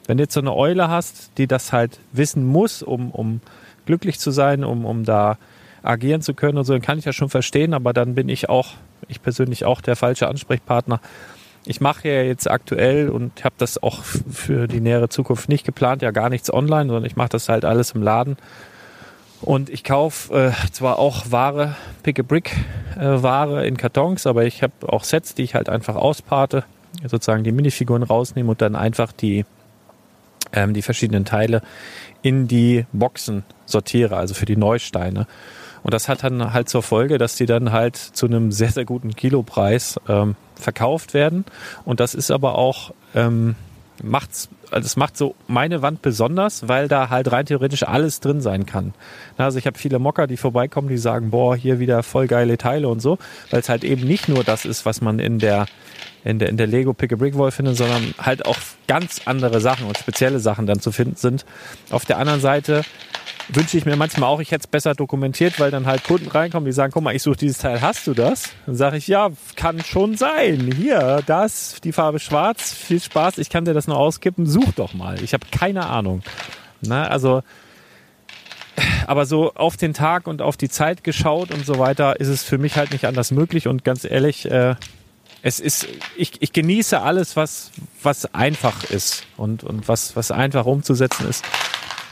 [0.06, 3.42] Wenn du jetzt so eine Eule hast, die das halt wissen muss, um, um
[3.88, 5.38] glücklich zu sein, um, um da
[5.82, 8.50] agieren zu können und so, dann kann ich ja schon verstehen, aber dann bin ich
[8.50, 8.74] auch,
[9.08, 11.00] ich persönlich auch der falsche Ansprechpartner,
[11.66, 16.02] ich mache ja jetzt aktuell und habe das auch für die nähere Zukunft nicht geplant,
[16.02, 18.38] ja gar nichts online, sondern ich mache das halt alles im Laden.
[19.42, 25.04] Und ich kaufe äh, zwar auch Ware, Pick-a-Brick-Ware äh, in Kartons, aber ich habe auch
[25.04, 26.64] Sets, die ich halt einfach ausparte,
[27.06, 29.46] sozusagen die Minifiguren rausnehme und dann einfach die,
[30.54, 31.62] ähm, die verschiedenen Teile
[32.28, 35.28] in die Boxen sortiere, also für die Neusteine.
[35.82, 38.84] Und das hat dann halt zur Folge, dass die dann halt zu einem sehr, sehr
[38.84, 41.46] guten Kilopreis ähm, verkauft werden.
[41.86, 43.56] Und das ist aber auch, ähm,
[44.04, 48.42] macht's, also es macht so meine Wand besonders, weil da halt rein theoretisch alles drin
[48.42, 48.94] sein kann.
[49.38, 52.88] Also ich habe viele Mocker, die vorbeikommen, die sagen, boah, hier wieder voll geile Teile
[52.88, 53.18] und so,
[53.50, 55.66] weil es halt eben nicht nur das ist, was man in der
[56.24, 58.58] in der, in der Lego Pick a Brick Wall findet, sondern halt auch
[58.88, 61.46] ganz andere Sachen und spezielle Sachen dann zu finden sind.
[61.90, 62.82] Auf der anderen Seite
[63.50, 66.66] wünsche ich mir manchmal auch, ich hätte es besser dokumentiert, weil dann halt Kunden reinkommen,
[66.66, 68.50] die sagen, guck mal, ich suche dieses Teil, hast du das?
[68.66, 70.72] Dann sage ich, ja, kann schon sein.
[70.76, 74.94] Hier, das, die Farbe schwarz, viel Spaß, ich kann dir das nur auskippen, such doch
[74.94, 75.22] mal.
[75.24, 76.24] Ich habe keine Ahnung.
[76.82, 77.42] Na, also,
[79.08, 82.44] aber so auf den Tag und auf die Zeit geschaut und so weiter, ist es
[82.44, 84.76] für mich halt nicht anders möglich und ganz ehrlich, äh,
[85.42, 87.72] es ist, ich, ich genieße alles, was,
[88.04, 91.46] was einfach ist und, und was, was einfach umzusetzen ist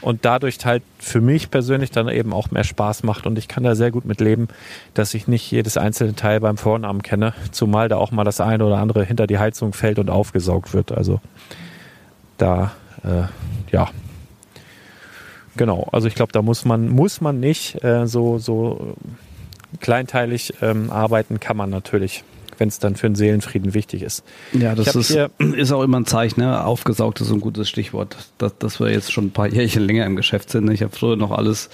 [0.00, 3.64] und dadurch halt für mich persönlich dann eben auch mehr Spaß macht und ich kann
[3.64, 4.48] da sehr gut mit leben,
[4.94, 8.64] dass ich nicht jedes einzelne Teil beim Vornamen kenne, zumal da auch mal das eine
[8.64, 10.92] oder andere hinter die Heizung fällt und aufgesaugt wird.
[10.92, 11.20] Also
[12.38, 12.72] da,
[13.04, 13.24] äh,
[13.72, 13.88] ja,
[15.56, 15.88] genau.
[15.92, 18.96] Also ich glaube, da muss man muss man nicht äh, so so
[19.80, 22.24] kleinteilig ähm, arbeiten, kann man natürlich
[22.58, 24.24] wenn es dann für den Seelenfrieden wichtig ist.
[24.52, 26.40] Ja, das ist, ist auch immer ein Zeichen.
[26.40, 26.64] Ne?
[26.64, 30.16] Aufgesaugt ist ein gutes Stichwort, dass, dass wir jetzt schon ein paar Jährchen länger im
[30.16, 30.70] Geschäft sind.
[30.70, 31.70] Ich habe früher noch alles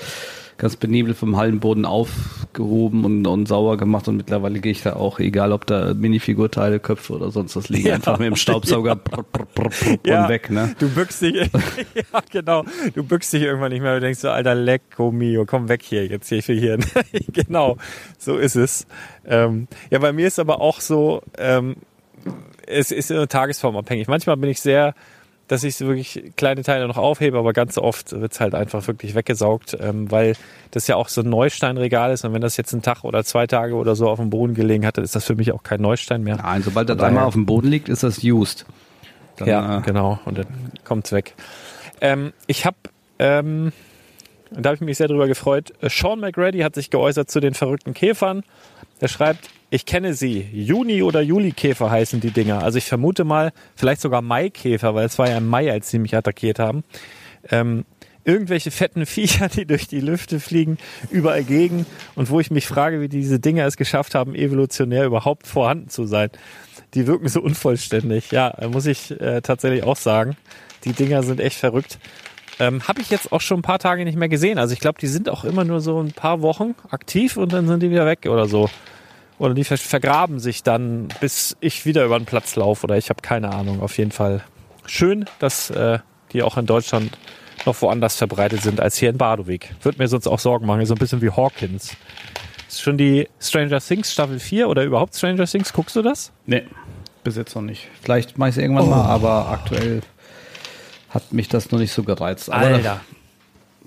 [0.62, 5.18] ganz penibel vom Hallenboden aufgehoben und, und sauber gemacht und mittlerweile gehe ich da auch,
[5.18, 8.94] egal ob da Minifigurteile, Köpfe oder sonst was liegen, ja, einfach mit dem Staubsauger ja.
[8.94, 10.72] prr, prr, prr, ja, weg, ne?
[10.79, 11.35] Du bückst dich,
[11.94, 15.68] ja genau, du bückst dich irgendwann nicht mehr, du denkst so, alter Lecco mio, komm
[15.68, 16.79] weg hier, jetzt hier für hier.
[17.33, 17.77] genau,
[18.16, 18.87] so ist es.
[19.27, 21.75] Ähm, ja, bei mir ist aber auch so, ähm,
[22.68, 24.07] es ist tagesformabhängig.
[24.07, 24.94] Manchmal bin ich sehr
[25.48, 29.76] dass ich wirklich kleine Teile noch aufhebe, aber ganz oft wird's halt einfach wirklich weggesaugt,
[29.81, 30.35] ähm, weil
[30.70, 33.46] das ja auch so ein Neusteinregal ist und wenn das jetzt einen Tag oder zwei
[33.46, 36.22] Tage oder so auf dem Boden gelegen hat, ist das für mich auch kein Neustein
[36.22, 36.37] mehr.
[36.37, 38.64] Nein, sobald das einmal auf dem Boden liegt, ist das used.
[39.37, 40.20] Dann, ja, äh, genau.
[40.24, 40.46] Und dann
[40.85, 41.35] kommt's weg.
[42.00, 42.76] Ähm, ich habe,
[43.18, 43.72] ähm,
[44.50, 45.72] da habe ich mich sehr drüber gefreut.
[45.81, 48.42] äh, Sean McGrady hat sich geäußert zu den verrückten Käfern.
[49.00, 50.46] Er schreibt, ich kenne sie.
[50.52, 52.62] Juni- oder Juli-Käfer heißen die Dinger.
[52.62, 55.98] Also ich vermute mal, vielleicht sogar Maikäfer, weil es war ja im Mai, als sie
[55.98, 56.85] mich attackiert haben.
[57.50, 57.87] Ähm,
[58.22, 60.76] irgendwelche fetten Viecher, die durch die Lüfte fliegen,
[61.11, 65.46] überall gegen und wo ich mich frage, wie diese Dinger es geschafft haben, evolutionär überhaupt
[65.46, 66.28] vorhanden zu sein.
[66.92, 68.30] Die wirken so unvollständig.
[68.30, 70.37] Ja, muss ich äh, tatsächlich auch sagen.
[70.85, 71.98] Die Dinger sind echt verrückt.
[72.61, 74.58] Ähm, Habe ich jetzt auch schon ein paar Tage nicht mehr gesehen.
[74.58, 77.66] Also ich glaube, die sind auch immer nur so ein paar Wochen aktiv und dann
[77.66, 78.68] sind die wieder weg oder so.
[79.42, 83.11] Oder die ver- vergraben sich dann, bis ich wieder über den Platz laufe oder ich
[83.11, 83.83] habe keine Ahnung.
[83.83, 84.42] Auf jeden Fall
[84.87, 85.98] schön, dass äh,
[86.33, 87.11] die auch in Deutschland
[87.66, 89.74] noch woanders verbreitet sind als hier in Badowig.
[89.83, 91.96] Wird mir sonst auch Sorgen machen, so ein bisschen wie Hawkins.
[92.68, 95.72] Ist schon die Stranger Things Staffel 4 oder überhaupt Stranger Things?
[95.72, 96.31] Guckst du das?
[96.46, 96.62] Nee,
[97.24, 97.88] bis jetzt noch nicht.
[98.00, 100.02] Vielleicht mache ich es irgendwann mal, aber aktuell
[101.11, 102.48] hat mich das noch nicht so gereizt.
[102.50, 102.78] Aber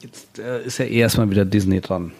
[0.01, 2.11] jetzt äh, ist ja eh erstmal wieder Disney dran.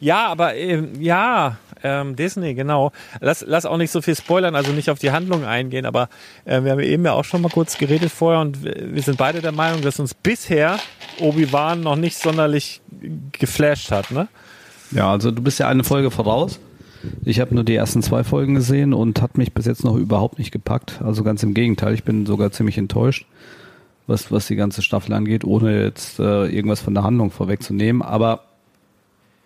[0.00, 2.90] Ja, aber ähm, ja, ähm, Disney, genau.
[3.20, 6.08] Lass, lass auch nicht so viel spoilern, also nicht auf die Handlung eingehen, aber
[6.46, 9.42] äh, wir haben eben ja auch schon mal kurz geredet vorher und wir sind beide
[9.42, 10.78] der Meinung, dass uns bisher
[11.20, 12.80] Obi-Wan noch nicht sonderlich
[13.32, 14.28] geflasht hat, ne?
[14.90, 16.58] Ja, also du bist ja eine Folge voraus.
[17.24, 20.38] Ich habe nur die ersten zwei Folgen gesehen und hat mich bis jetzt noch überhaupt
[20.38, 21.00] nicht gepackt.
[21.02, 23.26] Also ganz im Gegenteil, ich bin sogar ziemlich enttäuscht,
[24.06, 28.02] was, was die ganze Staffel angeht, ohne jetzt äh, irgendwas von der Handlung vorwegzunehmen.
[28.02, 28.49] Aber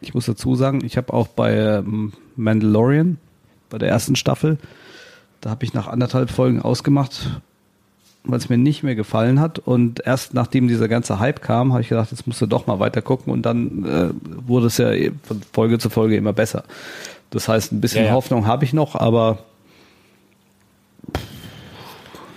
[0.05, 3.19] ich muss dazu sagen, ich habe auch bei ähm, Mandalorian,
[3.71, 4.59] bei der ersten Staffel,
[5.41, 7.41] da habe ich nach anderthalb Folgen ausgemacht,
[8.25, 9.59] weil es mir nicht mehr gefallen hat.
[9.59, 12.79] Und erst nachdem dieser ganze Hype kam, habe ich gedacht, jetzt musst du doch mal
[12.81, 13.33] weiter gucken.
[13.33, 14.11] Und dann äh,
[14.47, 16.65] wurde es ja eh von Folge zu Folge immer besser.
[17.31, 18.15] Das heißt, ein bisschen Ja, ja.
[18.15, 19.39] Hoffnung habe ich noch, aber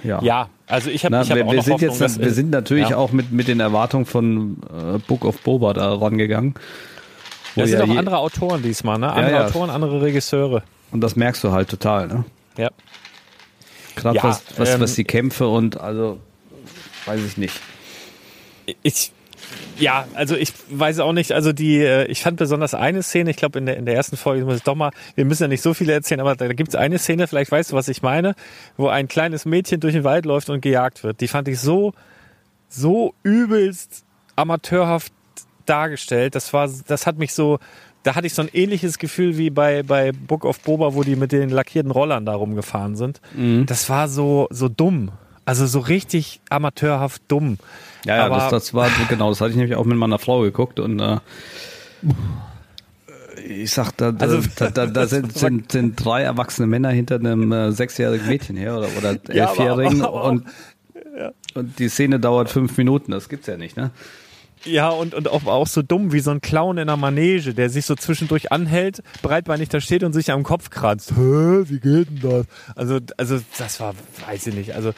[0.03, 0.21] ja.
[0.21, 2.89] Ja, also ich habe hab wir, auch wir sind Hoffnung, jetzt, dass, wir sind natürlich
[2.89, 2.97] ja.
[2.97, 6.55] auch mit, mit den Erwartungen von äh, Book of Boba da rangegangen.
[7.57, 9.11] Wo Das sind ja auch je- andere Autoren diesmal, ne?
[9.11, 9.45] Andere ja.
[9.47, 10.63] Autoren, andere Regisseure.
[10.91, 12.25] Und das merkst du halt total, ne?
[12.57, 12.69] Ja.
[13.95, 16.19] Gerade Ja, was, was, ähm, was die Kämpfe und also
[17.05, 17.59] weiß ich nicht.
[18.83, 19.11] Ich,
[19.79, 23.37] ja, also ich weiß auch nicht, also die, äh, ich fand besonders eine Szene, ich
[23.37, 25.61] glaube in der, in der ersten Folge muss ich doch mal, wir müssen ja nicht
[25.61, 28.35] so viele erzählen, aber da gibt's eine Szene, vielleicht weißt du, was ich meine,
[28.75, 31.21] wo ein kleines Mädchen durch den Wald läuft und gejagt wird.
[31.21, 31.93] Die fand ich so,
[32.69, 34.03] so übelst
[34.35, 35.13] amateurhaft
[35.69, 36.35] dargestellt.
[36.35, 37.59] Das war, das hat mich so,
[38.03, 41.15] da hatte ich so ein ähnliches Gefühl wie bei, bei Book of Boba, wo die
[41.15, 43.21] mit den lackierten Rollern da rumgefahren sind.
[43.35, 43.65] Mhm.
[43.65, 45.11] Das war so, so dumm.
[45.45, 47.57] Also so richtig amateurhaft dumm.
[48.05, 50.41] Ja, ja, Aber- das, das war genau, das hatte ich nämlich auch mit meiner Frau
[50.41, 51.17] geguckt und äh,
[53.47, 57.15] ich sag, da, da, Also- da, da, da sind, sind, sind drei erwachsene Männer hinter
[57.15, 60.45] einem äh, sechsjährigen Mädchen her oder, oder Ja, aber- elfjährigen aber- und,
[61.55, 63.91] und die Szene dauert fünf Minuten, das gibt's ja nicht, ne?
[64.65, 67.69] Ja, und, und auch, auch so dumm wie so ein Clown in einer Manege, der
[67.69, 71.11] sich so zwischendurch anhält, breitbeinig da steht und sich am Kopf kratzt.
[71.11, 72.45] Hä, wie geht denn das?
[72.75, 73.93] Also, also das war,
[74.27, 74.75] weiß ich nicht.
[74.75, 74.93] Also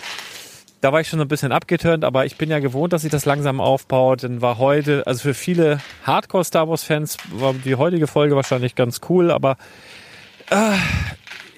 [0.82, 3.12] da war ich schon so ein bisschen abgeturnt, aber ich bin ja gewohnt, dass sich
[3.12, 4.24] das langsam aufbaut.
[4.24, 9.32] Dann war heute, also für viele Hardcore-Star Wars-Fans war die heutige Folge wahrscheinlich ganz cool,
[9.32, 9.58] aber
[10.50, 10.78] äh,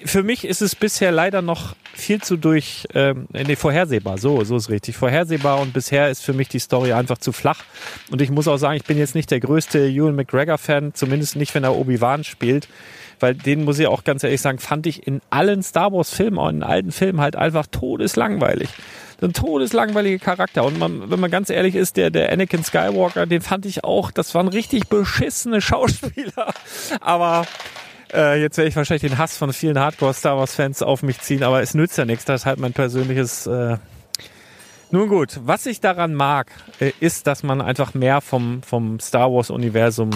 [0.04, 4.56] für mich ist es bisher leider noch viel zu durch, ähm, nee, vorhersehbar, so, so
[4.56, 7.60] ist richtig, vorhersehbar und bisher ist für mich die Story einfach zu flach.
[8.10, 11.54] Und ich muss auch sagen, ich bin jetzt nicht der größte Ewan McGregor-Fan, zumindest nicht,
[11.54, 12.68] wenn er Obi-Wan spielt,
[13.20, 16.48] weil den muss ich auch ganz ehrlich sagen, fand ich in allen Star Wars-Filmen, auch
[16.48, 18.70] in alten Filmen halt einfach todeslangweilig.
[19.20, 20.64] Ein todeslangweiliger Charakter.
[20.64, 24.10] Und man, wenn man ganz ehrlich ist, der, der Anakin Skywalker, den fand ich auch,
[24.10, 26.52] das waren richtig beschissene Schauspieler,
[27.00, 27.46] aber
[28.12, 31.62] äh, jetzt werde ich wahrscheinlich den Hass von vielen Hardcore-Star Wars-Fans auf mich ziehen, aber
[31.62, 32.24] es nützt ja nichts.
[32.24, 33.46] Das ist halt mein persönliches.
[33.46, 33.78] Äh
[34.90, 39.32] Nun gut, was ich daran mag, äh, ist, dass man einfach mehr vom, vom Star
[39.32, 40.10] Wars-Universum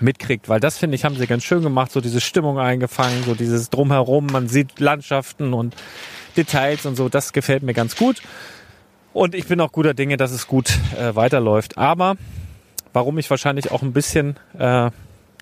[0.00, 3.34] mitkriegt, weil das finde ich, haben sie ganz schön gemacht, so diese Stimmung eingefangen, so
[3.34, 5.76] dieses Drumherum, man sieht Landschaften und
[6.36, 8.22] Details und so, das gefällt mir ganz gut.
[9.12, 11.76] Und ich bin auch guter Dinge, dass es gut äh, weiterläuft.
[11.76, 12.16] Aber
[12.94, 14.90] warum ich wahrscheinlich auch ein bisschen äh,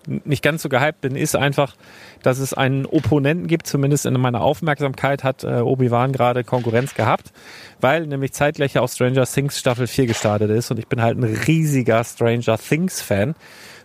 [0.07, 1.75] nicht ganz so gehypt bin, ist einfach,
[2.23, 7.31] dass es einen Opponenten gibt, zumindest in meiner Aufmerksamkeit hat äh, Obi-Wan gerade Konkurrenz gehabt,
[7.79, 11.23] weil nämlich zeitgleich auch Stranger Things Staffel 4 gestartet ist und ich bin halt ein
[11.23, 13.35] riesiger Stranger Things Fan,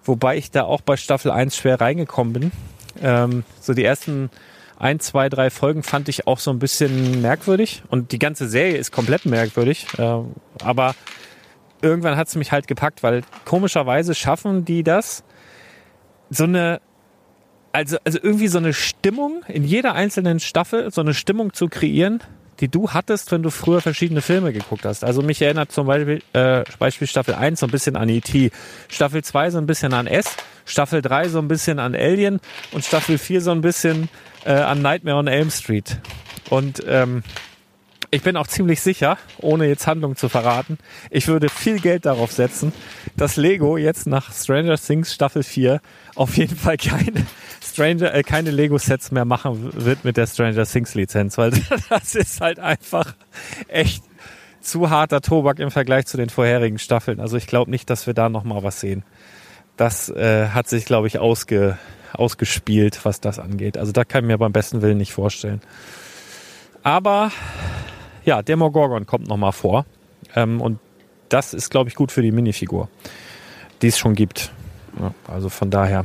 [0.05, 2.53] wobei ich da auch bei Staffel 1 schwer reingekommen bin.
[3.03, 4.31] Ähm, so die ersten
[4.79, 8.77] ein, zwei, drei Folgen fand ich auch so ein bisschen merkwürdig und die ganze Serie
[8.77, 9.87] ist komplett merkwürdig.
[9.99, 10.21] Äh,
[10.63, 10.95] aber
[11.83, 15.25] irgendwann hat es mich halt gepackt, weil komischerweise schaffen die das,
[16.31, 16.81] so eine,
[17.73, 22.23] also, also irgendwie so eine Stimmung in jeder einzelnen Staffel, so eine Stimmung zu kreieren,
[22.61, 25.05] die du hattest, wenn du früher verschiedene Filme geguckt hast.
[25.05, 28.51] Also mich erinnert zum Beispiel, äh, Beispiel Staffel 1 so ein bisschen an E.T.,
[28.89, 32.41] Staffel 2 so ein bisschen an S, Staffel 3 so ein bisschen an Alien
[32.73, 34.09] und Staffel 4 so ein bisschen
[34.45, 35.99] äh, an Nightmare on Elm Street.
[36.49, 37.23] Und ähm,
[38.17, 40.79] ich bin auch ziemlich sicher, ohne jetzt Handlung zu verraten,
[41.11, 42.73] ich würde viel Geld darauf setzen,
[43.15, 45.83] dass Lego jetzt nach Stranger Things Staffel 4
[46.15, 47.27] auf jeden Fall keine
[47.63, 51.51] Stranger, äh, keine Lego-Sets mehr machen wird mit der Stranger Things-Lizenz, weil
[51.91, 53.15] das ist halt einfach
[53.69, 54.03] echt
[54.63, 57.21] zu harter Tobak im Vergleich zu den vorherigen Staffeln.
[57.21, 59.05] Also ich glaube nicht, dass wir da nochmal was sehen.
[59.77, 61.77] Das äh, hat sich, glaube ich, ausge,
[62.15, 63.77] ausgespielt, was das angeht.
[63.77, 65.61] Also da kann ich mir beim besten Willen nicht vorstellen.
[66.87, 67.33] Aber
[68.27, 69.87] ja, Demogorgon kommt nochmal vor.
[70.35, 70.79] Ähm, und
[71.31, 72.89] das ist, glaube ich, gut für die Minifigur,
[73.81, 74.53] die es schon gibt.
[75.01, 76.05] Ja, also von daher.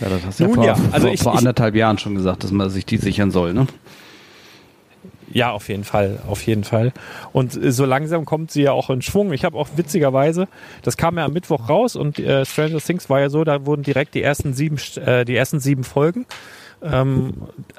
[0.00, 1.98] Ja, das hast du Nun ja vor, ja, also vor, ich- vor ich- anderthalb Jahren
[1.98, 3.66] schon gesagt, dass man sich die sichern soll, ne?
[5.32, 6.92] Ja, auf jeden Fall, auf jeden Fall.
[7.32, 9.32] Und äh, so langsam kommt sie ja auch in Schwung.
[9.32, 10.48] Ich habe auch witzigerweise,
[10.82, 13.82] das kam ja am Mittwoch raus und äh, Stranger Things war ja so, da wurden
[13.82, 16.26] direkt die ersten sieben, äh, die ersten sieben Folgen
[16.84, 17.34] ähm,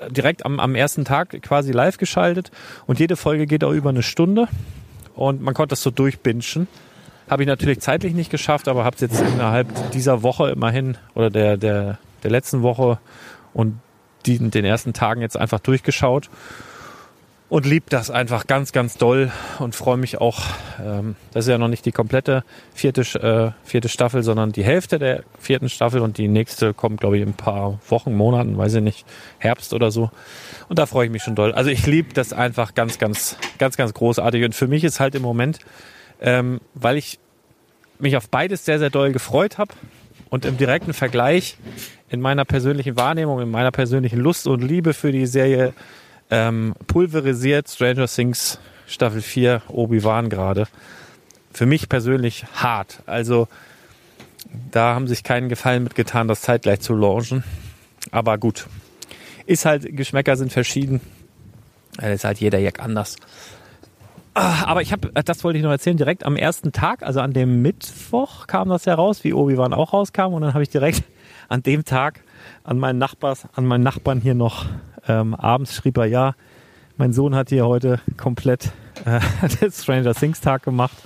[0.09, 2.51] direkt am, am ersten Tag quasi live geschaltet.
[2.85, 4.47] Und jede Folge geht auch über eine Stunde.
[5.15, 6.67] Und man konnte das so durchbingen.
[7.29, 11.29] Habe ich natürlich zeitlich nicht geschafft, aber habe es jetzt innerhalb dieser Woche immerhin oder
[11.29, 12.99] der, der, der letzten Woche
[13.53, 13.79] und
[14.25, 16.29] die, den ersten Tagen jetzt einfach durchgeschaut
[17.55, 20.41] und lieb das einfach ganz, ganz doll und freue mich auch.
[20.77, 23.03] Ähm, das ist ja noch nicht die komplette vierte,
[23.63, 27.23] äh, vierte Staffel, sondern die Hälfte der vierten Staffel und die nächste kommt, glaube ich,
[27.23, 29.05] in ein paar Wochen, Monaten, weiß ich nicht,
[29.37, 30.11] Herbst oder so.
[30.67, 31.53] Und da freue ich mich schon doll.
[31.53, 34.43] Also ich lieb das einfach ganz, ganz, ganz, ganz großartig.
[34.43, 35.59] Und für mich ist halt im Moment,
[36.19, 37.19] ähm, weil ich
[37.99, 39.73] mich auf beides sehr, sehr doll gefreut habe
[40.29, 41.57] und im direkten Vergleich
[42.09, 45.73] in meiner persönlichen Wahrnehmung, in meiner persönlichen Lust und Liebe für die Serie
[46.29, 50.67] ähm, pulverisiert Stranger Things Staffel 4 Obi-Wan gerade.
[51.53, 53.01] Für mich persönlich hart.
[53.05, 53.47] Also
[54.71, 57.43] da haben sich keinen Gefallen mitgetan, das zeitgleich zu launchen.
[58.11, 58.67] Aber gut.
[59.45, 61.01] Ist halt, Geschmäcker sind verschieden.
[62.01, 63.15] Äh, Ist halt jeder Jack anders.
[64.33, 67.31] Ah, Aber ich habe, das wollte ich noch erzählen, direkt am ersten Tag, also an
[67.31, 70.33] dem Mittwoch kam das heraus, wie Obi-Wan auch rauskam.
[70.33, 71.03] Und dann habe ich direkt
[71.47, 72.21] an dem Tag
[72.63, 74.65] an meinen Nachbars, an meinen Nachbarn hier noch
[75.07, 76.35] ähm, abends schrieb er, ja,
[76.97, 78.71] mein Sohn hat hier heute komplett
[79.05, 79.19] äh,
[79.61, 80.97] den Stranger Things Tag gemacht.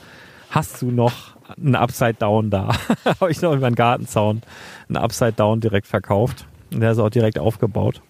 [0.50, 2.76] Hast du noch einen Upside Down da?
[3.06, 4.42] habe ich noch über den Gartenzaun
[4.88, 6.46] einen Upside Down direkt verkauft.
[6.72, 8.02] Und der ist auch direkt aufgebaut.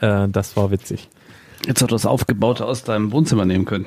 [0.00, 1.08] Äh, das war witzig.
[1.66, 3.86] Jetzt hat du das Aufgebaute aus deinem Wohnzimmer nehmen können.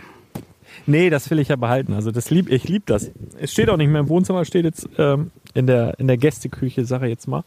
[0.87, 1.93] Nee, das will ich ja behalten.
[1.93, 3.11] Also das lieb, ich lieb das.
[3.39, 6.85] Es steht auch nicht mehr im Wohnzimmer, steht jetzt ähm, in der in der Gästeküche,
[6.85, 7.43] sage ich jetzt mal,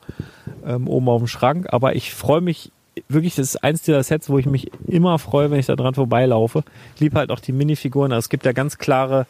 [0.66, 1.66] ähm, oben auf dem Schrank.
[1.70, 2.72] Aber ich freue mich
[3.08, 3.36] wirklich.
[3.36, 6.64] Das ist eins dieser Sets, wo ich mich immer freue, wenn ich da dran vorbeilaufe.
[6.94, 8.12] Ich liebe halt auch die Minifiguren.
[8.12, 9.26] Also es gibt ja ganz klare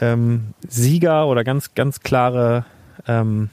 [0.00, 2.64] ähm, Sieger oder ganz ganz klare,
[3.06, 3.50] ähm,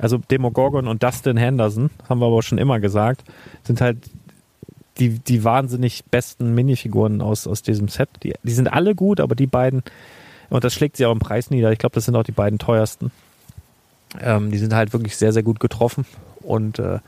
[0.00, 3.24] also Demogorgon und Dustin Henderson, haben wir aber schon immer gesagt,
[3.64, 3.98] sind halt
[4.98, 8.08] die, die wahnsinnig besten Minifiguren aus, aus diesem Set.
[8.22, 9.82] Die, die sind alle gut, aber die beiden,
[10.48, 11.72] und das schlägt sie auch im Preis nieder.
[11.72, 13.10] Ich glaube, das sind auch die beiden teuersten.
[14.20, 16.06] Ähm, die sind halt wirklich sehr, sehr gut getroffen.
[16.40, 17.00] Und äh,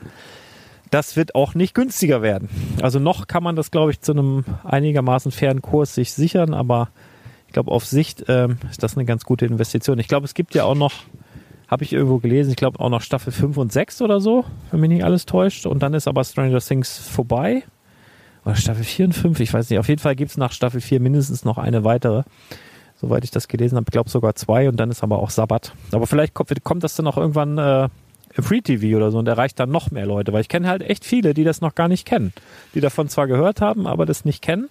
[0.89, 2.49] das wird auch nicht günstiger werden.
[2.81, 6.89] Also noch kann man das, glaube ich, zu einem einigermaßen fairen Kurs sich sichern, aber
[7.47, 9.97] ich glaube, auf Sicht ähm, ist das eine ganz gute Investition.
[9.99, 10.93] Ich glaube, es gibt ja auch noch,
[11.67, 14.81] habe ich irgendwo gelesen, ich glaube auch noch Staffel 5 und 6 oder so, wenn
[14.81, 15.65] mich nicht alles täuscht.
[15.65, 17.63] Und dann ist aber Stranger Things vorbei.
[18.45, 19.79] Oder Staffel 4 und 5, ich weiß nicht.
[19.79, 22.23] Auf jeden Fall gibt es nach Staffel 4 mindestens noch eine weitere.
[22.95, 25.73] Soweit ich das gelesen habe, ich glaube sogar zwei und dann ist aber auch Sabbat.
[25.91, 27.89] Aber vielleicht kommt, kommt das dann auch irgendwann äh,
[28.41, 31.05] Free TV oder so und erreicht dann noch mehr Leute, weil ich kenne halt echt
[31.05, 32.33] viele, die das noch gar nicht kennen.
[32.73, 34.65] Die davon zwar gehört haben, aber das nicht kennen.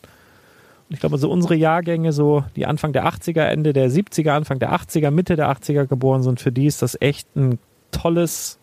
[0.88, 4.58] Und ich glaube, so unsere Jahrgänge, so die Anfang der 80er, Ende der 70er, Anfang
[4.58, 7.58] der 80er, Mitte der 80er geboren sind, für die ist das echt ein
[7.90, 8.58] tolles,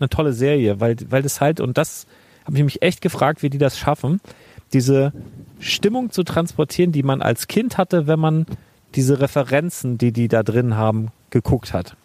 [0.00, 2.06] eine tolle Serie, weil, weil das halt, und das
[2.44, 4.20] habe ich mich echt gefragt, wie die das schaffen,
[4.72, 5.12] diese
[5.60, 8.46] Stimmung zu transportieren, die man als Kind hatte, wenn man
[8.94, 11.96] diese Referenzen, die die da drin haben, geguckt hat.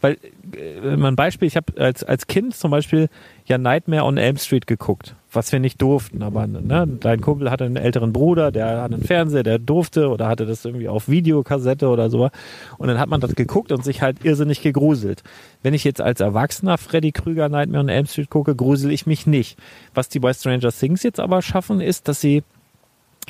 [0.00, 0.18] Weil,
[0.56, 3.08] äh, mal ein Beispiel, ich habe als, als Kind zum Beispiel
[3.46, 6.22] ja Nightmare on Elm Street geguckt, was wir nicht durften.
[6.22, 10.28] Aber ne, dein Kumpel hatte einen älteren Bruder, der hat einen Fernseher, der durfte oder
[10.28, 12.30] hatte das irgendwie auf Videokassette oder so.
[12.78, 15.22] Und dann hat man das geguckt und sich halt irrsinnig gegruselt.
[15.62, 19.26] Wenn ich jetzt als Erwachsener Freddy Krüger Nightmare on Elm Street gucke, grusel ich mich
[19.26, 19.58] nicht.
[19.94, 22.42] Was die bei Stranger Things jetzt aber schaffen, ist, dass sie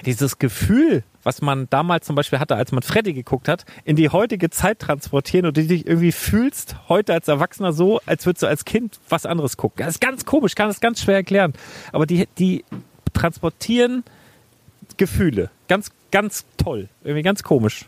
[0.07, 4.09] dieses Gefühl, was man damals zum Beispiel hatte, als man Freddy geguckt hat, in die
[4.09, 8.46] heutige Zeit transportieren und du dich irgendwie fühlst, heute als Erwachsener so, als würdest du
[8.46, 9.84] als Kind was anderes gucken.
[9.84, 11.53] Das ist ganz komisch, kann das ganz schwer erklären.
[11.92, 12.64] Aber die, die
[13.12, 14.05] transportieren
[14.96, 15.51] Gefühle.
[15.68, 16.88] Ganz, ganz toll.
[17.05, 17.86] Irgendwie ganz komisch.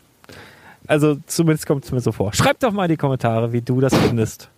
[0.87, 2.33] Also zumindest kommt es mir so vor.
[2.33, 4.51] Schreib doch mal in die Kommentare, wie du das findest.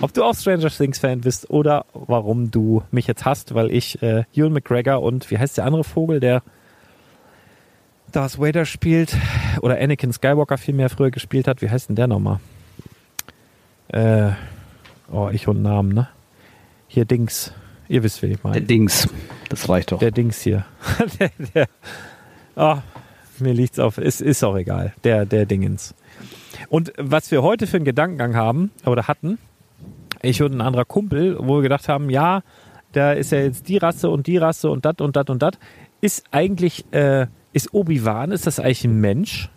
[0.00, 4.00] Ob du auch Stranger Things Fan bist oder warum du mich jetzt hast, weil ich
[4.02, 6.42] äh, Ewan McGregor und wie heißt der andere Vogel, der
[8.10, 9.16] Darth Vader spielt
[9.60, 11.62] oder Anakin Skywalker vielmehr früher gespielt hat.
[11.62, 12.40] Wie heißt denn der nochmal?
[13.88, 14.30] Äh,
[15.10, 16.08] oh, ich und Namen, ne?
[16.88, 17.52] Hier Dings.
[17.88, 18.58] Ihr wisst, wen ich meine.
[18.58, 19.08] Der Dings.
[19.48, 19.98] Das reicht doch.
[19.98, 20.64] Der Dings hier.
[21.20, 21.66] der, der,
[22.56, 22.78] oh,
[23.38, 23.98] mir liegt's auf.
[23.98, 24.92] Ist, ist auch egal.
[25.04, 25.94] Der, der Dingens.
[26.68, 29.38] Und was wir heute für einen Gedankengang haben oder hatten,
[30.22, 32.42] ich und ein anderer Kumpel, wo wir gedacht haben, ja,
[32.92, 35.58] da ist ja jetzt die Rasse und die Rasse und dat und dat und dat,
[36.00, 39.48] ist eigentlich äh, ist Obi-Wan, ist das eigentlich ein Mensch?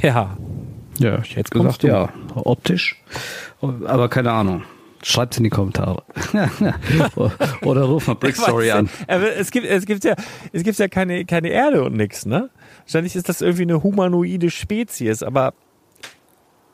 [0.00, 0.36] Ja.
[0.98, 3.00] Ja, ich hätte gesagt, ja, optisch.
[3.60, 4.62] Aber keine Ahnung.
[5.04, 6.04] Schreibt in die Kommentare.
[7.62, 8.88] Oder ruf mal Brick Story an.
[9.08, 10.14] Aber es gibt, es gibt ja,
[10.52, 12.50] es gibt ja keine, keine Erde und nichts, ne?
[12.84, 15.54] Wahrscheinlich ist das irgendwie eine humanoide Spezies, aber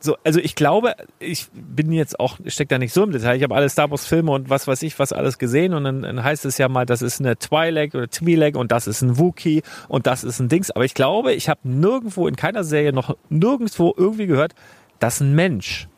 [0.00, 3.36] so, also ich glaube, ich bin jetzt auch, steckt da nicht so im Detail.
[3.36, 6.02] Ich habe alle Star Wars Filme und was weiß ich, was alles gesehen und dann,
[6.02, 9.18] dann heißt es ja mal, das ist eine Twi'lek oder Twi'lek und das ist ein
[9.18, 10.70] Wookie und das ist ein Dings.
[10.70, 14.54] Aber ich glaube, ich habe nirgendwo in keiner Serie noch nirgendwo irgendwie gehört,
[15.00, 15.88] dass ein Mensch.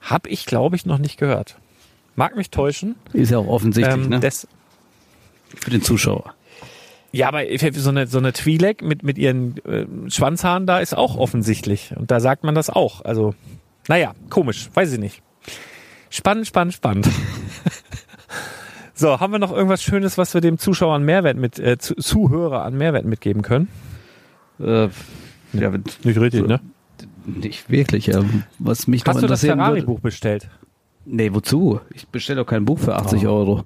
[0.00, 1.56] Hab ich, glaube ich, noch nicht gehört.
[2.14, 2.96] Mag mich täuschen.
[3.12, 4.20] Ist ja auch offensichtlich, Ähm, ne?
[5.60, 6.34] Für den Zuschauer.
[7.12, 7.42] Ja, aber
[7.74, 11.92] so eine, so eine Twi'lek mit, mit ihren äh, Schwanzhaaren da ist auch offensichtlich.
[11.96, 13.04] Und da sagt man das auch.
[13.04, 13.34] Also,
[13.88, 15.22] naja, komisch, weiß ich nicht.
[16.10, 17.08] Spannend, spannend, spannend.
[18.94, 21.94] so, haben wir noch irgendwas Schönes, was wir dem Zuschauer an Mehrwert mit, äh, Zu-
[21.96, 23.68] Zuhörer an Mehrwert mitgeben können?
[24.60, 24.84] Äh,
[25.54, 26.60] ja, wenn- Nicht richtig, ne?
[27.24, 28.06] nicht wirklich.
[28.06, 28.22] Ja.
[28.58, 29.40] Was mich Hast du das.
[29.40, 30.48] Ferrari-Buch bestellt?
[31.04, 31.80] Nee, wozu?
[31.94, 33.30] Ich bestelle doch kein Buch für 80 Oh.
[33.30, 33.64] Euro.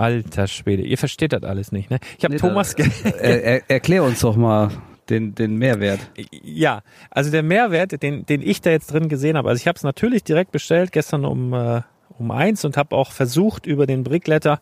[0.00, 1.98] Alter Schwede, ihr versteht das alles nicht, ne?
[2.18, 2.74] Ich habe Nee, Thomas...
[2.74, 4.70] da, er, er, erklär uns doch mal
[5.10, 6.00] den, den Mehrwert.
[6.30, 9.76] Ja, also der Mehrwert, den, den ich da jetzt drin gesehen habe, also ich habe
[9.76, 11.82] es natürlich direkt bestellt, gestern um, äh,
[12.18, 14.60] um eins und habe auch versucht, über den Brickletter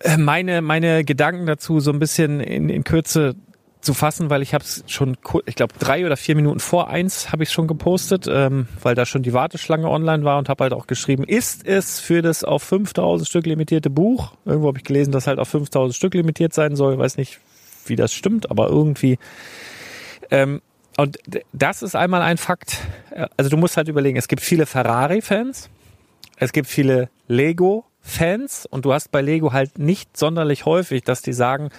[0.00, 3.36] äh, meine, meine Gedanken dazu so ein bisschen in, in Kürze
[3.86, 5.16] zu fassen, weil ich habe es schon,
[5.46, 9.06] ich glaube, drei oder vier Minuten vor eins habe ich schon gepostet, ähm, weil da
[9.06, 12.62] schon die Warteschlange online war und habe halt auch geschrieben, ist es für das auf
[12.62, 16.76] 5000 Stück limitierte Buch, irgendwo habe ich gelesen, dass halt auf 5000 Stück limitiert sein
[16.76, 17.38] soll, weiß nicht,
[17.86, 19.18] wie das stimmt, aber irgendwie
[20.30, 20.60] ähm,
[20.98, 21.18] und
[21.52, 22.78] das ist einmal ein Fakt.
[23.10, 25.70] Äh, Also du musst halt überlegen, es gibt viele Ferrari-Fans,
[26.38, 31.32] es gibt viele Lego-Fans und du hast bei Lego halt nicht sonderlich häufig, dass die
[31.32, 31.70] sagen,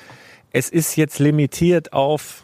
[0.52, 2.44] es ist jetzt limitiert auf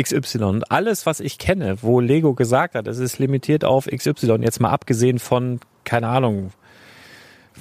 [0.00, 0.44] XY.
[0.44, 4.60] Und alles, was ich kenne, wo Lego gesagt hat, es ist limitiert auf XY, jetzt
[4.60, 6.52] mal abgesehen von, keine Ahnung,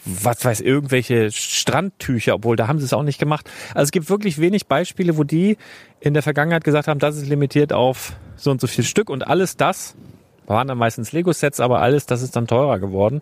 [0.04, 3.50] was weiß, irgendwelche Strandtücher, obwohl da haben sie es auch nicht gemacht.
[3.74, 5.58] Also es gibt wirklich wenig Beispiele, wo die
[6.00, 9.26] in der Vergangenheit gesagt haben, das ist limitiert auf so und so viel Stück und
[9.26, 9.96] alles das
[10.46, 13.22] waren dann meistens Lego-Sets, aber alles das ist dann teurer geworden.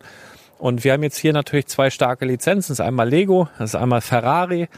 [0.57, 2.71] Und wir haben jetzt hier natürlich zwei starke Lizenzen.
[2.71, 4.69] Das ist einmal Lego, das ist einmal Ferrari.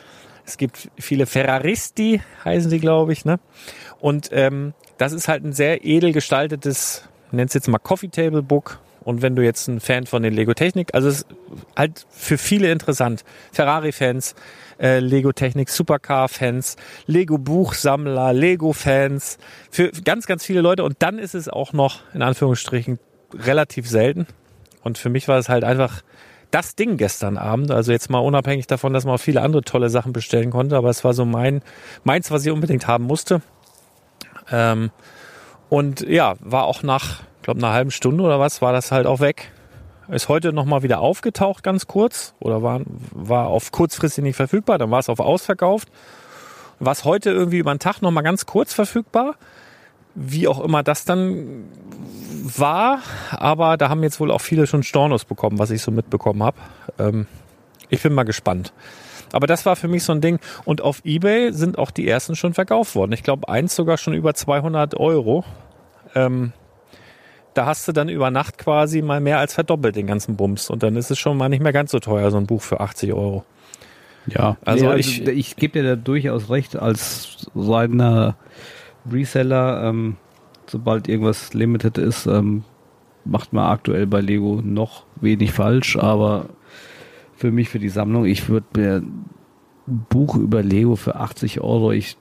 [0.46, 3.26] Es gibt viele Ferraristi, heißen sie, glaube ich.
[3.26, 3.39] Ne?
[4.00, 8.43] Und ähm, das ist halt ein sehr edel gestaltetes, nennt es jetzt mal Coffee Table
[8.43, 8.80] Book.
[9.04, 11.28] Und wenn du jetzt ein Fan von den Lego Technik, also es ist
[11.76, 13.24] halt für viele interessant.
[13.52, 14.34] Ferrari-Fans,
[14.80, 16.76] äh, Lego Technik, Supercar-Fans,
[17.06, 19.38] Lego Buchsammler, Lego-Fans,
[19.70, 20.84] für ganz, ganz viele Leute.
[20.84, 22.98] Und dann ist es auch noch, in Anführungsstrichen,
[23.34, 24.26] relativ selten.
[24.82, 26.02] Und für mich war es halt einfach
[26.56, 27.70] das Ding gestern Abend.
[27.70, 30.89] Also jetzt mal unabhängig davon, dass man auch viele andere tolle Sachen bestellen konnte, aber
[30.89, 31.62] es war so mein,
[32.06, 33.41] meins, was ich unbedingt haben musste.
[34.49, 34.89] Ähm,
[35.68, 39.06] und ja, war auch nach, ich glaube, einer halben Stunde oder was, war das halt
[39.06, 39.51] auch weg.
[40.08, 42.80] Ist heute nochmal wieder aufgetaucht, ganz kurz, oder war,
[43.12, 45.89] war auf kurzfristig nicht verfügbar, dann war es auf ausverkauft.
[46.80, 49.36] War es heute irgendwie über den Tag nochmal ganz kurz verfügbar.
[50.16, 51.66] Wie auch immer das dann
[52.43, 52.99] war,
[53.32, 56.57] aber da haben jetzt wohl auch viele schon Stornos bekommen, was ich so mitbekommen habe.
[56.99, 57.28] Ähm,
[57.89, 58.72] ich bin mal gespannt.
[59.34, 60.39] Aber das war für mich so ein Ding.
[60.63, 63.11] Und auf Ebay sind auch die ersten schon verkauft worden.
[63.11, 65.43] Ich glaube, eins sogar schon über 200 Euro.
[66.13, 66.53] ähm,
[67.55, 70.70] da hast du dann über Nacht quasi mal mehr als verdoppelt den ganzen Bums.
[70.70, 72.80] Und dann ist es schon mal nicht mehr ganz so teuer, so ein Buch für
[72.82, 73.45] 80 Euro.
[74.28, 78.36] Ja, Also also ich- ich, ich gebe dir da durchaus recht, als reiner
[79.12, 80.16] Reseller, ähm,
[80.68, 82.64] sobald irgendwas limited ist, ähm,
[83.24, 86.47] macht man aktuell bei Lego noch wenig falsch, aber
[87.36, 89.26] für mich, für die Sammlung, ich würde mir ein
[90.10, 92.18] Buch über Lego für 80 Euro, ich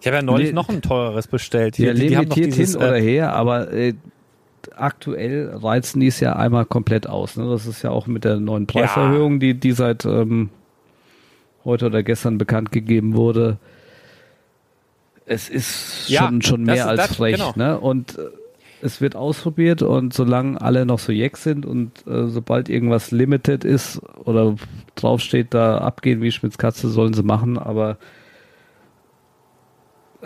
[0.00, 1.78] Ich habe ja neulich Le- noch ein teureres bestellt.
[1.78, 3.94] ja, die, die haben noch limitiert dieses, hin oder äh, her, aber äh,
[4.76, 7.36] aktuell reizen die es ja einmal komplett aus.
[7.36, 7.48] Ne?
[7.48, 10.50] Das ist ja auch mit der neuen Preiserhöhung, die, die seit ähm,
[11.64, 13.58] heute oder gestern bekannt gegeben wurde.
[15.26, 17.36] Es ist Ja, schon, schon mehr als das- frech.
[17.36, 17.52] genau.
[17.56, 17.78] Ne?
[17.78, 18.22] Und äh,
[18.84, 23.64] es wird ausprobiert und solange alle noch so jeck sind und äh, sobald irgendwas limited
[23.64, 24.56] ist oder
[24.96, 27.96] draufsteht, da abgehen wie Schmitz Katze, sollen sie machen, aber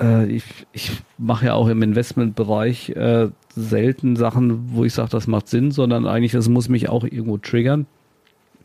[0.01, 5.27] äh, ich, ich mache ja auch im Investmentbereich äh, selten Sachen, wo ich sage, das
[5.27, 7.87] macht Sinn, sondern eigentlich, das muss mich auch irgendwo triggern.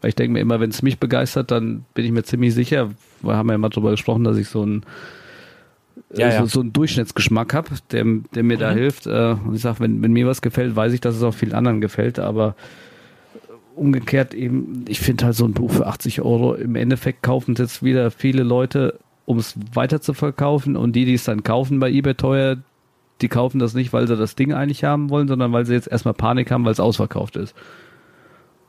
[0.02, 2.90] Weil ich denke mir immer, wenn es mich begeistert, dann bin ich mir ziemlich sicher,
[3.22, 4.84] wir haben ja immer darüber gesprochen, dass ich so einen,
[6.16, 6.46] Ja, äh, so, ja.
[6.48, 9.08] so einen Durchschnittsgeschmack habe, der, der mir da hilft.
[9.08, 11.54] Äh, und ich sage, wenn, wenn mir was gefällt, weiß ich, dass es auch vielen
[11.54, 12.56] anderen gefällt, aber
[13.76, 17.60] umgekehrt eben, ich finde halt so ein Buch für 80 Euro, im Endeffekt kaufen es
[17.60, 21.80] jetzt wieder viele Leute, um es weiter zu verkaufen und die, die es dann kaufen
[21.80, 22.58] bei eBay teuer,
[23.22, 25.88] die kaufen das nicht, weil sie das Ding eigentlich haben wollen, sondern weil sie jetzt
[25.88, 27.56] erstmal Panik haben, weil es ausverkauft ist.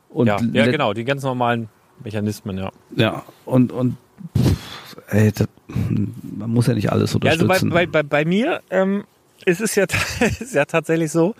[0.09, 1.69] Und ja, ja, genau, die ganz normalen
[2.03, 2.71] Mechanismen, ja.
[2.95, 3.97] Ja, und, und
[4.37, 7.69] pff, ey, das, man muss ja nicht alles Ja, also bei, unterstützen.
[7.69, 9.03] bei, bei, bei mir ähm,
[9.45, 9.85] ist es ja,
[10.39, 11.35] ist ja tatsächlich so,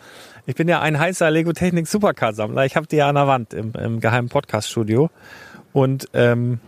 [0.46, 2.66] ich bin ja ein heißer Lego Technik Supercar-Sammler.
[2.66, 5.10] Ich habe die ja an der Wand im, im geheimen Podcast-Studio.
[5.72, 6.60] Und ähm,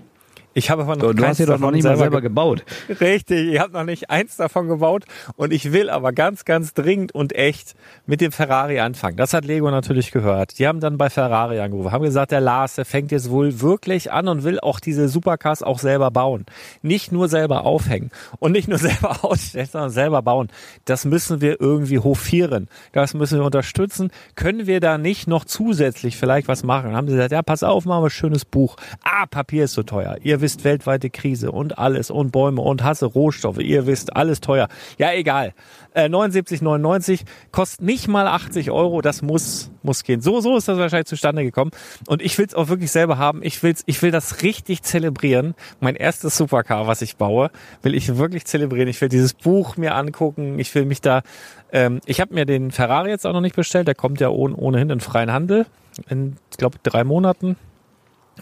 [0.58, 2.64] ich habe aber noch du, hast ja doch noch nicht mal selber selber gebaut.
[3.01, 5.03] Richtig, ich habe noch nicht eins davon gebaut
[5.36, 7.76] und ich will aber ganz, ganz dringend und echt
[8.06, 9.18] mit dem Ferrari anfangen.
[9.18, 10.58] Das hat Lego natürlich gehört.
[10.58, 14.14] Die haben dann bei Ferrari angerufen, haben gesagt, der Lars, der fängt jetzt wohl wirklich
[14.14, 16.45] an und will auch diese Supercars auch selber bauen.
[16.82, 20.47] Nicht nur selber aufhängen und nicht nur selber ausstellen, sondern selber bauen.
[20.86, 22.70] Das müssen wir irgendwie hofieren.
[22.93, 24.10] Das müssen wir unterstützen.
[24.36, 26.86] Können wir da nicht noch zusätzlich vielleicht was machen?
[26.86, 28.78] Dann haben sie gesagt, ja, pass auf, machen wir ein schönes Buch.
[29.03, 30.16] Ah, Papier ist so teuer.
[30.22, 33.58] Ihr wisst, weltweite Krise und alles und Bäume und Hasse, Rohstoffe.
[33.58, 34.68] Ihr wisst, alles teuer.
[35.00, 35.56] Ja, egal.
[35.96, 37.22] Äh, 79,99
[37.52, 39.02] kostet nicht mal 80 Euro.
[39.02, 40.22] Das muss, muss gehen.
[40.22, 41.72] So, so ist das wahrscheinlich zustande gekommen.
[42.06, 43.41] Und ich will es auch wirklich selber haben.
[43.41, 45.56] Ich will's, ich will das richtig zelebrieren.
[45.80, 47.50] Mein erstes Supercar, was ich baue,
[47.82, 48.88] will ich wirklich zelebrieren.
[48.88, 50.60] Ich will dieses Buch mir angucken.
[50.60, 51.24] Ich will mich da,
[51.72, 53.88] ähm, ich habe mir den Ferrari jetzt auch noch nicht bestellt.
[53.88, 55.66] Der kommt ja ohn, ohnehin in freien Handel.
[56.08, 57.56] In, glaube, drei Monaten.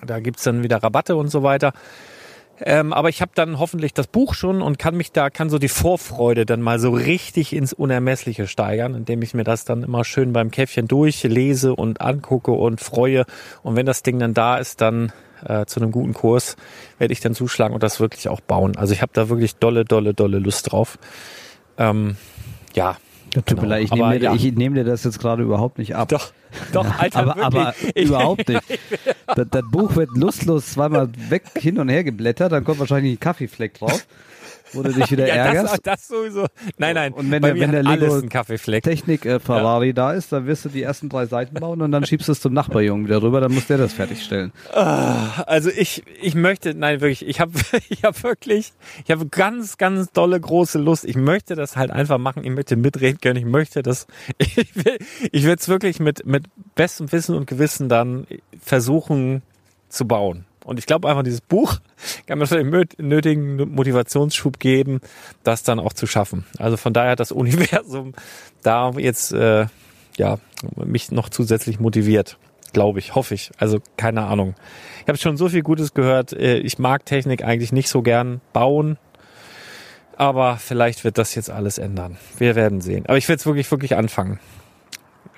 [0.06, 1.74] Da gibt's dann wieder Rabatte und so weiter.
[2.60, 5.58] Ähm, aber ich habe dann hoffentlich das Buch schon und kann mich da, kann so
[5.58, 10.06] die Vorfreude dann mal so richtig ins Unermessliche steigern, indem ich mir das dann immer
[10.06, 13.26] schön beim Käffchen durchlese und angucke und freue.
[13.64, 15.12] Und wenn das Ding dann da ist, dann
[15.46, 16.56] äh, zu einem guten Kurs
[17.00, 18.78] werde ich dann zuschlagen und das wirklich auch bauen.
[18.78, 21.00] Also ich habe da wirklich dolle, dolle, dolle Lust drauf.
[21.78, 22.18] Ähm,
[22.76, 22.98] ja.
[23.34, 23.68] Tut mir genau.
[23.70, 24.36] leid, ich nehme, dir, ja.
[24.36, 26.10] ich nehme dir das jetzt gerade überhaupt nicht ab.
[26.10, 26.32] Doch,
[26.72, 28.62] doch, Alter, aber, aber überhaupt nicht.
[29.36, 33.20] Das, das Buch wird lustlos zweimal weg hin und her geblättert, dann kommt wahrscheinlich ein
[33.20, 34.06] Kaffeefleck drauf,
[34.74, 35.80] wo du dich wieder ja, das, ärgerst.
[35.84, 36.48] das sowieso.
[36.78, 37.14] Nein, nein.
[37.14, 38.22] Und wenn der- wenn der Lego.
[38.82, 42.06] Technik äh, Ferrari da ist, dann wirst du die ersten drei Seiten bauen und dann
[42.06, 44.52] schiebst du es zum Nachbarjungen wieder rüber, dann muss der das fertigstellen.
[44.74, 47.52] Also ich, ich möchte, nein, wirklich, ich habe
[47.90, 48.74] ich hab wirklich,
[49.06, 51.06] ich habe ganz, ganz dolle große Lust.
[51.06, 54.08] Ich möchte das halt einfach machen, ich möchte mitreden können, ich möchte das,
[54.38, 54.98] ich will
[55.32, 56.46] ich will es wirklich mit, mit
[56.76, 58.26] bestem Wissen und Gewissen dann
[58.62, 59.42] versuchen
[59.90, 60.46] zu bauen.
[60.66, 61.80] Und ich glaube einfach, dieses Buch
[62.28, 65.02] kann mir den mö- nötigen Motivationsschub geben,
[65.44, 66.46] das dann auch zu schaffen.
[66.58, 68.14] Also von daher hat das Universum
[68.62, 69.66] da jetzt äh,
[70.18, 70.38] ja
[70.76, 72.38] mich noch zusätzlich motiviert,
[72.72, 73.52] glaube ich, hoffe ich.
[73.58, 74.56] Also keine Ahnung.
[75.02, 76.32] Ich habe schon so viel Gutes gehört.
[76.34, 78.98] Äh, Ich mag Technik eigentlich nicht so gern bauen.
[80.16, 82.18] Aber vielleicht wird das jetzt alles ändern.
[82.38, 83.06] Wir werden sehen.
[83.08, 84.40] Aber ich werde es wirklich, wirklich anfangen.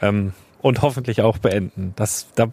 [0.02, 1.94] Ähm, und hoffentlich auch beenden.
[1.96, 2.48] Das, da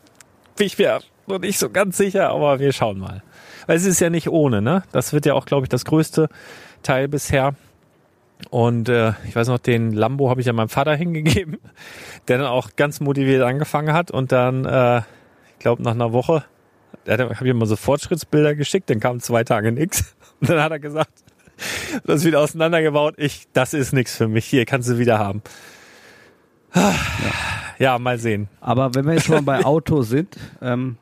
[0.57, 1.01] bin ich mir
[1.33, 3.22] noch nicht so ganz sicher, aber wir schauen mal.
[3.66, 4.83] Weil es ist ja nicht ohne, ne?
[4.93, 6.28] Das wird ja auch, glaube ich, das größte
[6.83, 7.55] Teil bisher.
[8.51, 11.59] Und äh, ich weiß noch, den Lambo habe ich ja meinem Vater hingegeben,
[12.28, 16.45] der dann auch ganz motiviert angefangen hat und dann, äh, ich glaube, nach einer Woche,
[17.05, 20.72] da habe ich immer so Fortschrittsbilder geschickt, dann kamen zwei Tage nix und dann hat
[20.72, 21.12] er gesagt,
[22.05, 25.43] das wieder auseinandergebaut, ich, das ist nix für mich, hier kannst du wieder haben.
[27.78, 28.49] Ja, mal sehen.
[28.61, 30.99] Aber wenn wir jetzt schon mal bei Autos sind, ähm,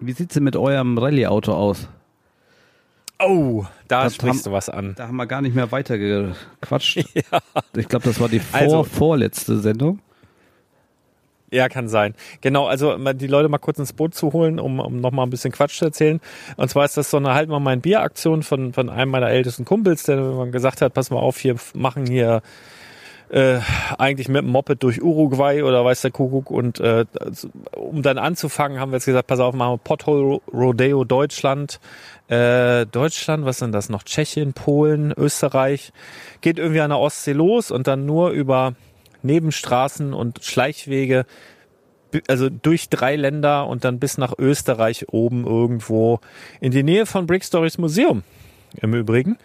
[0.00, 1.88] wie sieht's denn mit eurem Rallye-Auto aus?
[3.22, 4.94] Oh, da Das sprichst haben- du was an.
[4.96, 6.96] Da haben wir gar nicht mehr weiter gequatscht.
[7.14, 7.40] Ja.
[7.76, 10.00] Ich glaube, das war die vor, Also- vorletzte Sendung.
[11.52, 12.14] Ja, kann sein.
[12.42, 15.50] Genau, also die Leute mal kurz ins Boot zu holen, um, um nochmal ein bisschen
[15.50, 16.20] Quatsch zu erzählen.
[16.56, 19.64] Und zwar ist das so eine Halt mal mein Bier-Aktion von, von einem meiner ältesten
[19.64, 22.40] Kumpels, der mir gesagt hat, pass mal auf, hier machen hier
[23.30, 23.60] äh,
[23.96, 26.50] eigentlich mit dem Moped durch Uruguay oder weiß der Kuckuck.
[26.50, 30.40] Und äh, also, um dann anzufangen, haben wir jetzt gesagt, pass auf, machen wir Pothole
[30.52, 31.80] Rodeo Deutschland.
[32.28, 34.02] Äh, Deutschland, was sind das noch?
[34.02, 35.92] Tschechien, Polen, Österreich.
[36.40, 38.74] Geht irgendwie an der Ostsee los und dann nur über
[39.22, 41.26] Nebenstraßen und Schleichwege,
[42.26, 46.20] also durch drei Länder und dann bis nach Österreich oben irgendwo
[46.60, 48.24] in die Nähe von Brick Stories Museum
[48.80, 49.38] im Übrigen.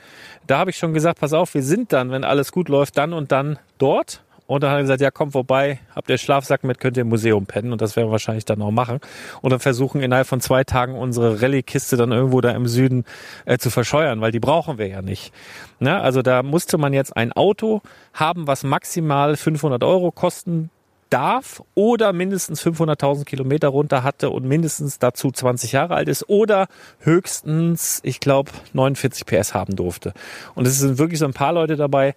[0.47, 3.13] Da habe ich schon gesagt, pass auf, wir sind dann, wenn alles gut läuft, dann
[3.13, 4.21] und dann dort.
[4.47, 7.09] Und dann hat er gesagt, ja, kommt vorbei, habt ihr Schlafsack mit, könnt ihr im
[7.09, 7.71] Museum pennen.
[7.71, 8.99] Und das werden wir wahrscheinlich dann auch machen.
[9.41, 13.05] Und dann versuchen innerhalb von zwei Tagen unsere Rallye-Kiste dann irgendwo da im Süden
[13.45, 15.33] äh, zu verscheuern, weil die brauchen wir ja nicht.
[15.79, 15.99] Ne?
[15.99, 17.81] Also da musste man jetzt ein Auto
[18.13, 20.69] haben, was maximal 500 Euro kosten
[21.09, 26.67] darf oder mindestens 500.000 Kilometer runter hatte und mindestens dazu 20 Jahre alt ist oder
[26.99, 30.13] höchstens, ich glaube, 49 PS haben durfte.
[30.55, 32.15] Und es sind wirklich so ein paar Leute dabei,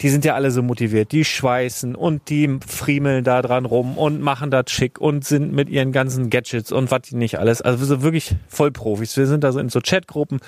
[0.00, 1.12] die sind ja alle so motiviert.
[1.12, 5.68] Die schweißen und die friemeln da dran rum und machen das schick und sind mit
[5.68, 7.62] ihren ganzen Gadgets und was nicht alles.
[7.62, 9.16] Also wir sind wirklich Vollprofis.
[9.16, 10.40] Wir sind da so in so Chatgruppen.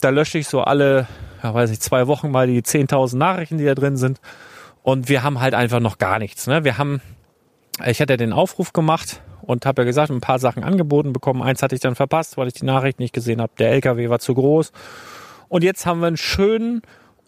[0.00, 1.06] Da lösche ich so alle,
[1.42, 4.20] ja, weiß ich, zwei Wochen mal die 10.000 Nachrichten, die da drin sind.
[4.82, 6.46] Und wir haben halt einfach noch gar nichts.
[6.46, 6.64] Ne?
[6.64, 7.00] Wir haben,
[7.84, 11.42] ich hatte den Aufruf gemacht und habe ja gesagt, ein paar Sachen angeboten bekommen.
[11.42, 13.52] Eins hatte ich dann verpasst, weil ich die Nachricht nicht gesehen habe.
[13.58, 14.72] Der LKW war zu groß.
[15.48, 16.82] Und jetzt haben wir einen schönen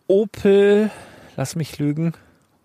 [0.07, 0.91] Opel,
[1.37, 2.15] lass mich lügen,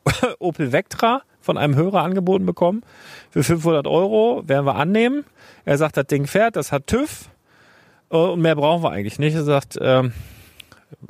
[0.40, 2.84] Opel Vectra von einem Hörer angeboten bekommen.
[3.30, 5.26] Für 500 Euro werden wir annehmen.
[5.66, 7.30] Er sagt, das Ding fährt, das hat TÜV.
[8.10, 9.36] Äh, Und mehr brauchen wir eigentlich nicht.
[9.36, 10.14] Er sagt, ähm,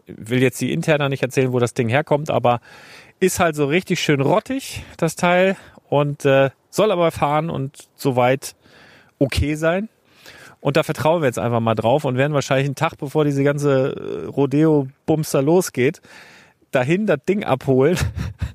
[0.07, 2.61] will jetzt die interner nicht erzählen, wo das Ding herkommt, aber
[3.19, 5.55] ist halt so richtig schön rottig, das Teil.
[5.88, 8.55] Und äh, soll aber fahren und soweit
[9.19, 9.89] okay sein.
[10.59, 13.43] Und da vertrauen wir jetzt einfach mal drauf und werden wahrscheinlich einen Tag, bevor diese
[13.43, 16.01] ganze äh, Rodeo-Bumster losgeht,
[16.71, 17.97] dahin das Ding abholen,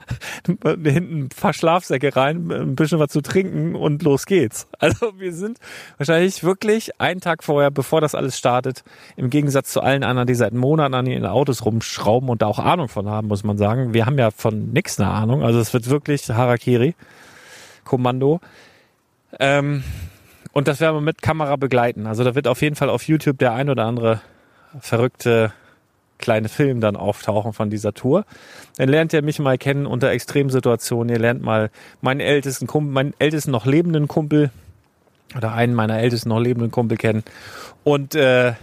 [0.64, 4.66] hinten ein paar Schlafsäcke rein, ein bisschen was zu trinken und los geht's.
[4.80, 5.58] Also wir sind
[5.98, 8.84] wahrscheinlich wirklich einen Tag vorher, bevor das alles startet,
[9.16, 12.58] im Gegensatz zu allen anderen, die seit Monaten an ihren Autos rumschrauben und da auch
[12.58, 13.92] Ahnung von haben, muss man sagen.
[13.92, 15.42] Wir haben ja von nix eine Ahnung.
[15.42, 16.94] Also es wird wirklich Harakiri,
[17.88, 18.40] Kommando.
[19.40, 19.82] Ähm,
[20.52, 22.06] und das werden wir mit Kamera begleiten.
[22.06, 24.20] Also da wird auf jeden Fall auf YouTube der ein oder andere
[24.80, 25.52] verrückte
[26.18, 28.24] kleine Film dann auftauchen von dieser Tour.
[28.76, 31.14] Dann lernt ihr mich mal kennen unter Extremsituationen.
[31.14, 31.70] Ihr lernt mal
[32.00, 34.50] meinen ältesten Kumpel, meinen ältesten noch lebenden Kumpel
[35.36, 37.22] oder einen meiner ältesten noch lebenden Kumpel kennen.
[37.84, 38.54] Und äh,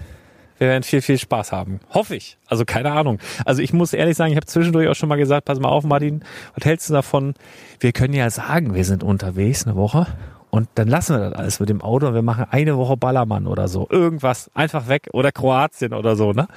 [0.58, 1.80] wir werden viel, viel Spaß haben.
[1.90, 2.38] Hoffe ich.
[2.48, 3.20] Also keine Ahnung.
[3.46, 5.84] Also ich muss ehrlich sagen, ich habe zwischendurch auch schon mal gesagt, pass mal auf,
[5.84, 6.24] Martin,
[6.56, 7.34] was hältst du davon?
[7.80, 10.08] Wir können ja sagen, wir sind unterwegs eine Woche
[10.50, 13.48] und dann lassen wir das alles mit dem Auto und wir machen eine Woche Ballermann
[13.48, 13.88] oder so.
[13.90, 14.50] Irgendwas.
[14.54, 15.10] Einfach weg.
[15.12, 16.48] Oder Kroatien oder so, ne?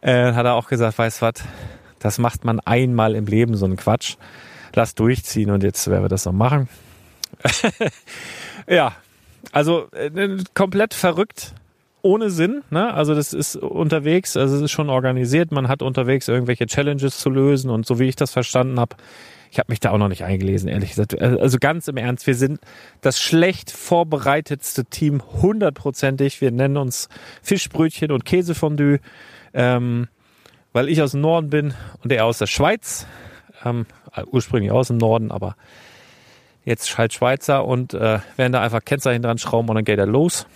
[0.00, 1.34] Äh, hat er auch gesagt, weißt was,
[2.00, 4.16] das macht man einmal im Leben, so einen Quatsch.
[4.74, 6.68] Lass durchziehen und jetzt werden wir das noch machen.
[8.66, 8.92] ja,
[9.52, 11.54] also äh, komplett verrückt,
[12.02, 12.62] ohne Sinn.
[12.70, 12.92] Ne?
[12.92, 15.52] Also das ist unterwegs, also es ist schon organisiert.
[15.52, 18.96] Man hat unterwegs irgendwelche Challenges zu lösen und so wie ich das verstanden habe,
[19.50, 21.20] ich habe mich da auch noch nicht eingelesen, ehrlich gesagt.
[21.20, 22.60] Also ganz im Ernst, wir sind
[23.00, 26.40] das schlecht vorbereitetste Team, hundertprozentig.
[26.40, 27.08] Wir nennen uns
[27.42, 29.00] Fischbrötchen und Käsefondue,
[29.52, 30.06] ähm,
[30.72, 31.74] weil ich aus dem Norden bin
[32.04, 33.06] und er aus der Schweiz.
[33.64, 33.86] Ähm,
[34.30, 35.56] ursprünglich aus dem Norden, aber
[36.64, 40.06] jetzt halt Schweizer und äh, werden da einfach Kennzeichen dran schrauben und dann geht er
[40.06, 40.46] los.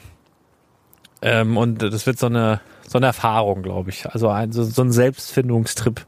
[1.25, 4.07] Ähm, und das wird so eine, so eine Erfahrung, glaube ich.
[4.07, 6.05] Also ein, so, so ein Selbstfindungstrip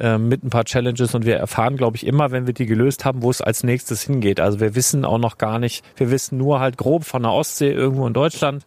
[0.00, 3.04] äh, mit ein paar Challenges und wir erfahren, glaube ich, immer, wenn wir die gelöst
[3.04, 4.40] haben, wo es als nächstes hingeht.
[4.40, 7.70] Also wir wissen auch noch gar nicht, wir wissen nur halt grob von der Ostsee
[7.70, 8.66] irgendwo in Deutschland,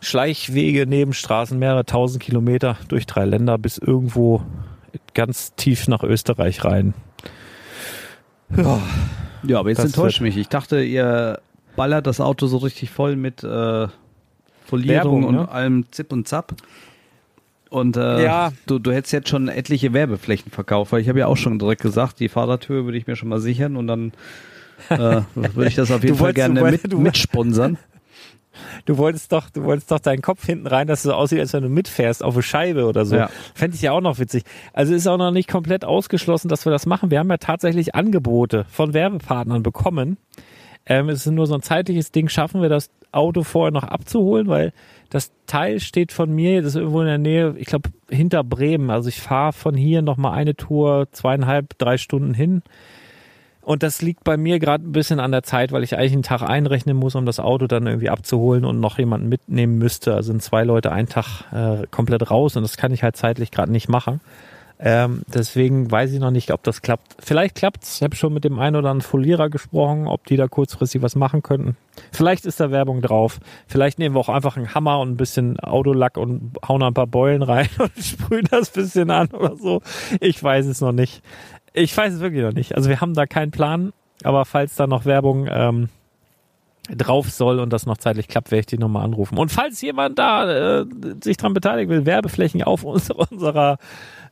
[0.00, 4.42] Schleichwege, Nebenstraßen, mehrere tausend Kilometer durch drei Länder bis irgendwo
[5.14, 6.94] ganz tief nach Österreich rein.
[8.56, 8.80] Ja,
[9.46, 10.36] Ja, aber jetzt enttäuscht mich.
[10.36, 11.40] Ich dachte, ihr
[11.76, 13.88] ballert das Auto so richtig voll mit äh,
[14.64, 15.48] Folierung Werbung, und ne?
[15.50, 16.54] allem Zip und Zap.
[17.70, 18.52] Und äh, Ja.
[18.66, 21.82] du, du hättest jetzt schon etliche Werbeflächen verkauft, weil ich habe ja auch schon direkt
[21.82, 24.12] gesagt, die Fahrradtür würde ich mir schon mal sichern und dann
[24.90, 27.78] äh, würde ich das auf jeden Fall gerne du mit, du- mitsponsern.
[28.84, 31.52] Du wolltest doch, du wolltest doch deinen Kopf hinten rein, dass es so aussieht, als
[31.54, 33.16] wenn du mitfährst auf eine Scheibe oder so.
[33.16, 33.28] Ja.
[33.52, 34.44] Fände ich ja auch noch witzig.
[34.72, 37.10] Also ist auch noch nicht komplett ausgeschlossen, dass wir das machen.
[37.10, 40.18] Wir haben ja tatsächlich Angebote von Werbepartnern bekommen.
[40.86, 44.48] Ähm, es ist nur so ein zeitliches Ding, schaffen wir das Auto vorher noch abzuholen,
[44.48, 44.72] weil
[45.08, 48.90] das Teil steht von mir, das ist irgendwo in der Nähe, ich glaube, hinter Bremen.
[48.90, 52.62] Also ich fahre von hier nochmal eine Tour, zweieinhalb, drei Stunden hin.
[53.62, 56.22] Und das liegt bei mir gerade ein bisschen an der Zeit, weil ich eigentlich einen
[56.22, 60.14] Tag einrechnen muss, um das Auto dann irgendwie abzuholen und noch jemanden mitnehmen müsste.
[60.14, 63.50] Also sind zwei Leute einen Tag äh, komplett raus und das kann ich halt zeitlich
[63.50, 64.20] gerade nicht machen.
[64.80, 67.16] Ähm, deswegen weiß ich noch nicht, ob das klappt.
[67.20, 67.96] Vielleicht klappt's.
[67.96, 71.14] Ich habe schon mit dem einen oder anderen Folierer gesprochen, ob die da kurzfristig was
[71.14, 71.76] machen könnten.
[72.12, 73.38] Vielleicht ist da Werbung drauf.
[73.68, 77.06] Vielleicht nehmen wir auch einfach einen Hammer und ein bisschen Autolack und hauen ein paar
[77.06, 79.80] Beulen rein und sprühen das bisschen an oder so.
[80.20, 81.22] Ich weiß es noch nicht.
[81.72, 82.74] Ich weiß es wirklich noch nicht.
[82.74, 83.92] Also wir haben da keinen Plan,
[84.24, 85.88] aber falls da noch Werbung ähm,
[86.90, 89.38] drauf soll und das noch zeitlich klappt, werde ich die nochmal anrufen.
[89.38, 90.86] Und falls jemand da äh,
[91.22, 93.78] sich dran beteiligen will, Werbeflächen auf unserer, unserer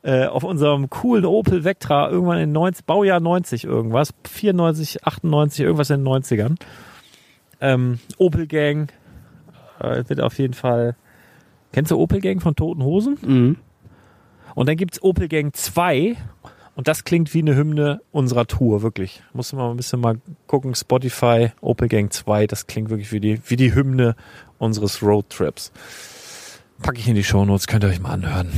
[0.02, 5.90] äh, auf unserem coolen Opel Vectra irgendwann in 90, Baujahr 90 irgendwas, 94, 98, irgendwas
[5.90, 6.56] in den 90ern.
[7.60, 8.92] Ähm, Opel Gang
[9.78, 10.96] äh, wird auf jeden Fall.
[11.72, 13.18] Kennst du Opel Gang von Toten Hosen?
[13.24, 13.56] Mhm.
[14.54, 16.16] Und dann gibt's Opel Gang 2
[16.74, 19.22] und das klingt wie eine Hymne unserer Tour, wirklich.
[19.32, 23.20] Muss man mal ein bisschen mal gucken, Spotify, Opel Gang 2, das klingt wirklich wie
[23.20, 24.16] die, wie die Hymne
[24.58, 25.72] unseres Roadtrips.
[26.82, 28.50] Packe ich in die Shownotes, könnt ihr euch mal anhören.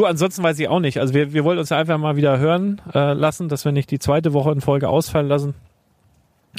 [0.00, 0.98] Du, ansonsten weiß ich auch nicht.
[0.98, 3.90] Also wir, wir wollen uns ja einfach mal wieder hören äh, lassen, dass wir nicht
[3.90, 5.52] die zweite Woche in Folge ausfallen lassen.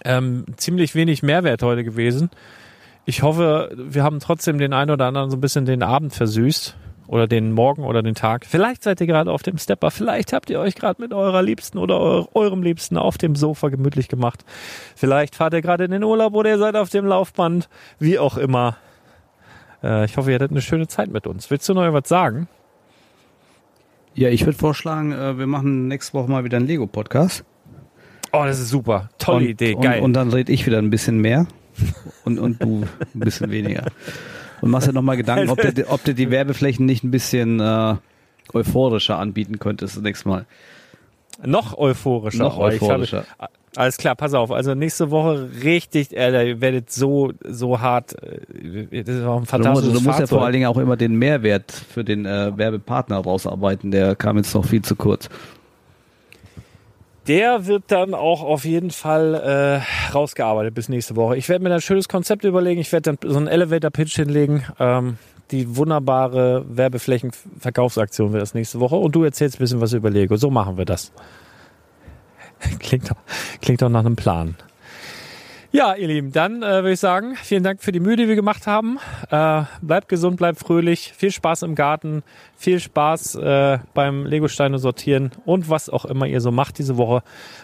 [0.05, 2.29] Ähm, ziemlich wenig Mehrwert heute gewesen.
[3.05, 6.75] Ich hoffe, wir haben trotzdem den einen oder anderen so ein bisschen den Abend versüßt
[7.07, 8.45] oder den Morgen oder den Tag.
[8.45, 11.79] Vielleicht seid ihr gerade auf dem Stepper, vielleicht habt ihr euch gerade mit eurer Liebsten
[11.79, 14.45] oder eurem Liebsten auf dem Sofa gemütlich gemacht.
[14.95, 18.37] Vielleicht fahrt ihr gerade in den Urlaub oder ihr seid auf dem Laufband, wie auch
[18.37, 18.77] immer.
[19.81, 21.49] Äh, ich hoffe, ihr hattet eine schöne Zeit mit uns.
[21.49, 22.47] Willst du noch was sagen?
[24.13, 27.45] Ja, ich würde vorschlagen, äh, wir machen nächste Woche mal wieder einen Lego-Podcast.
[28.33, 29.09] Oh, das ist super.
[29.17, 30.01] Tolle und, Idee, und, geil.
[30.01, 31.47] Und dann rede ich wieder ein bisschen mehr
[32.25, 32.83] und, und du
[33.13, 33.85] ein bisschen weniger.
[34.61, 37.95] Und machst dir nochmal Gedanken, ob du, ob du die Werbeflächen nicht ein bisschen äh,
[38.53, 40.45] euphorischer anbieten könntest das nächste Mal.
[41.43, 42.37] Noch euphorischer.
[42.37, 43.25] Noch Oh, ich euphorischer.
[43.39, 44.51] Habe, alles klar, pass auf.
[44.51, 48.15] Also nächste Woche richtig, äh, ihr werdet so, so hart.
[48.21, 50.77] Äh, das ist auch ein Du musst, fantastisches du musst ja vor allen Dingen auch
[50.77, 53.91] immer den Mehrwert für den äh, Werbepartner rausarbeiten.
[53.91, 55.29] Der kam jetzt noch viel zu kurz.
[57.27, 61.37] Der wird dann auch auf jeden Fall äh, rausgearbeitet bis nächste Woche.
[61.37, 62.81] Ich werde mir ein schönes Konzept überlegen.
[62.81, 64.63] Ich werde dann so einen Elevator-Pitch hinlegen.
[64.79, 65.17] Ähm,
[65.51, 68.95] die wunderbare Werbeflächen-Verkaufsaktion wird das nächste Woche.
[68.95, 70.35] Und du erzählst ein bisschen was über Lego.
[70.35, 71.11] So machen wir das.
[72.79, 73.17] klingt, doch,
[73.61, 74.55] klingt doch nach einem Plan.
[75.73, 78.35] Ja, ihr Lieben, dann äh, würde ich sagen, vielen Dank für die Mühe, die wir
[78.35, 78.99] gemacht haben.
[79.29, 82.23] Äh, bleibt gesund, bleibt fröhlich, viel Spaß im Garten,
[82.57, 87.23] viel Spaß äh, beim Legosteine sortieren und was auch immer ihr so macht diese Woche.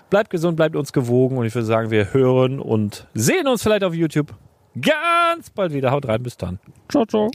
[0.10, 3.84] Bleibt gesund, bleibt uns gewogen und ich würde sagen, wir hören und sehen uns vielleicht
[3.84, 4.34] auf YouTube
[4.82, 5.92] ganz bald wieder.
[5.92, 6.60] Haut rein, bis dann.
[6.88, 7.30] Ciao, ciao.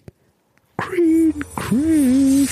[0.78, 2.48] Green, green.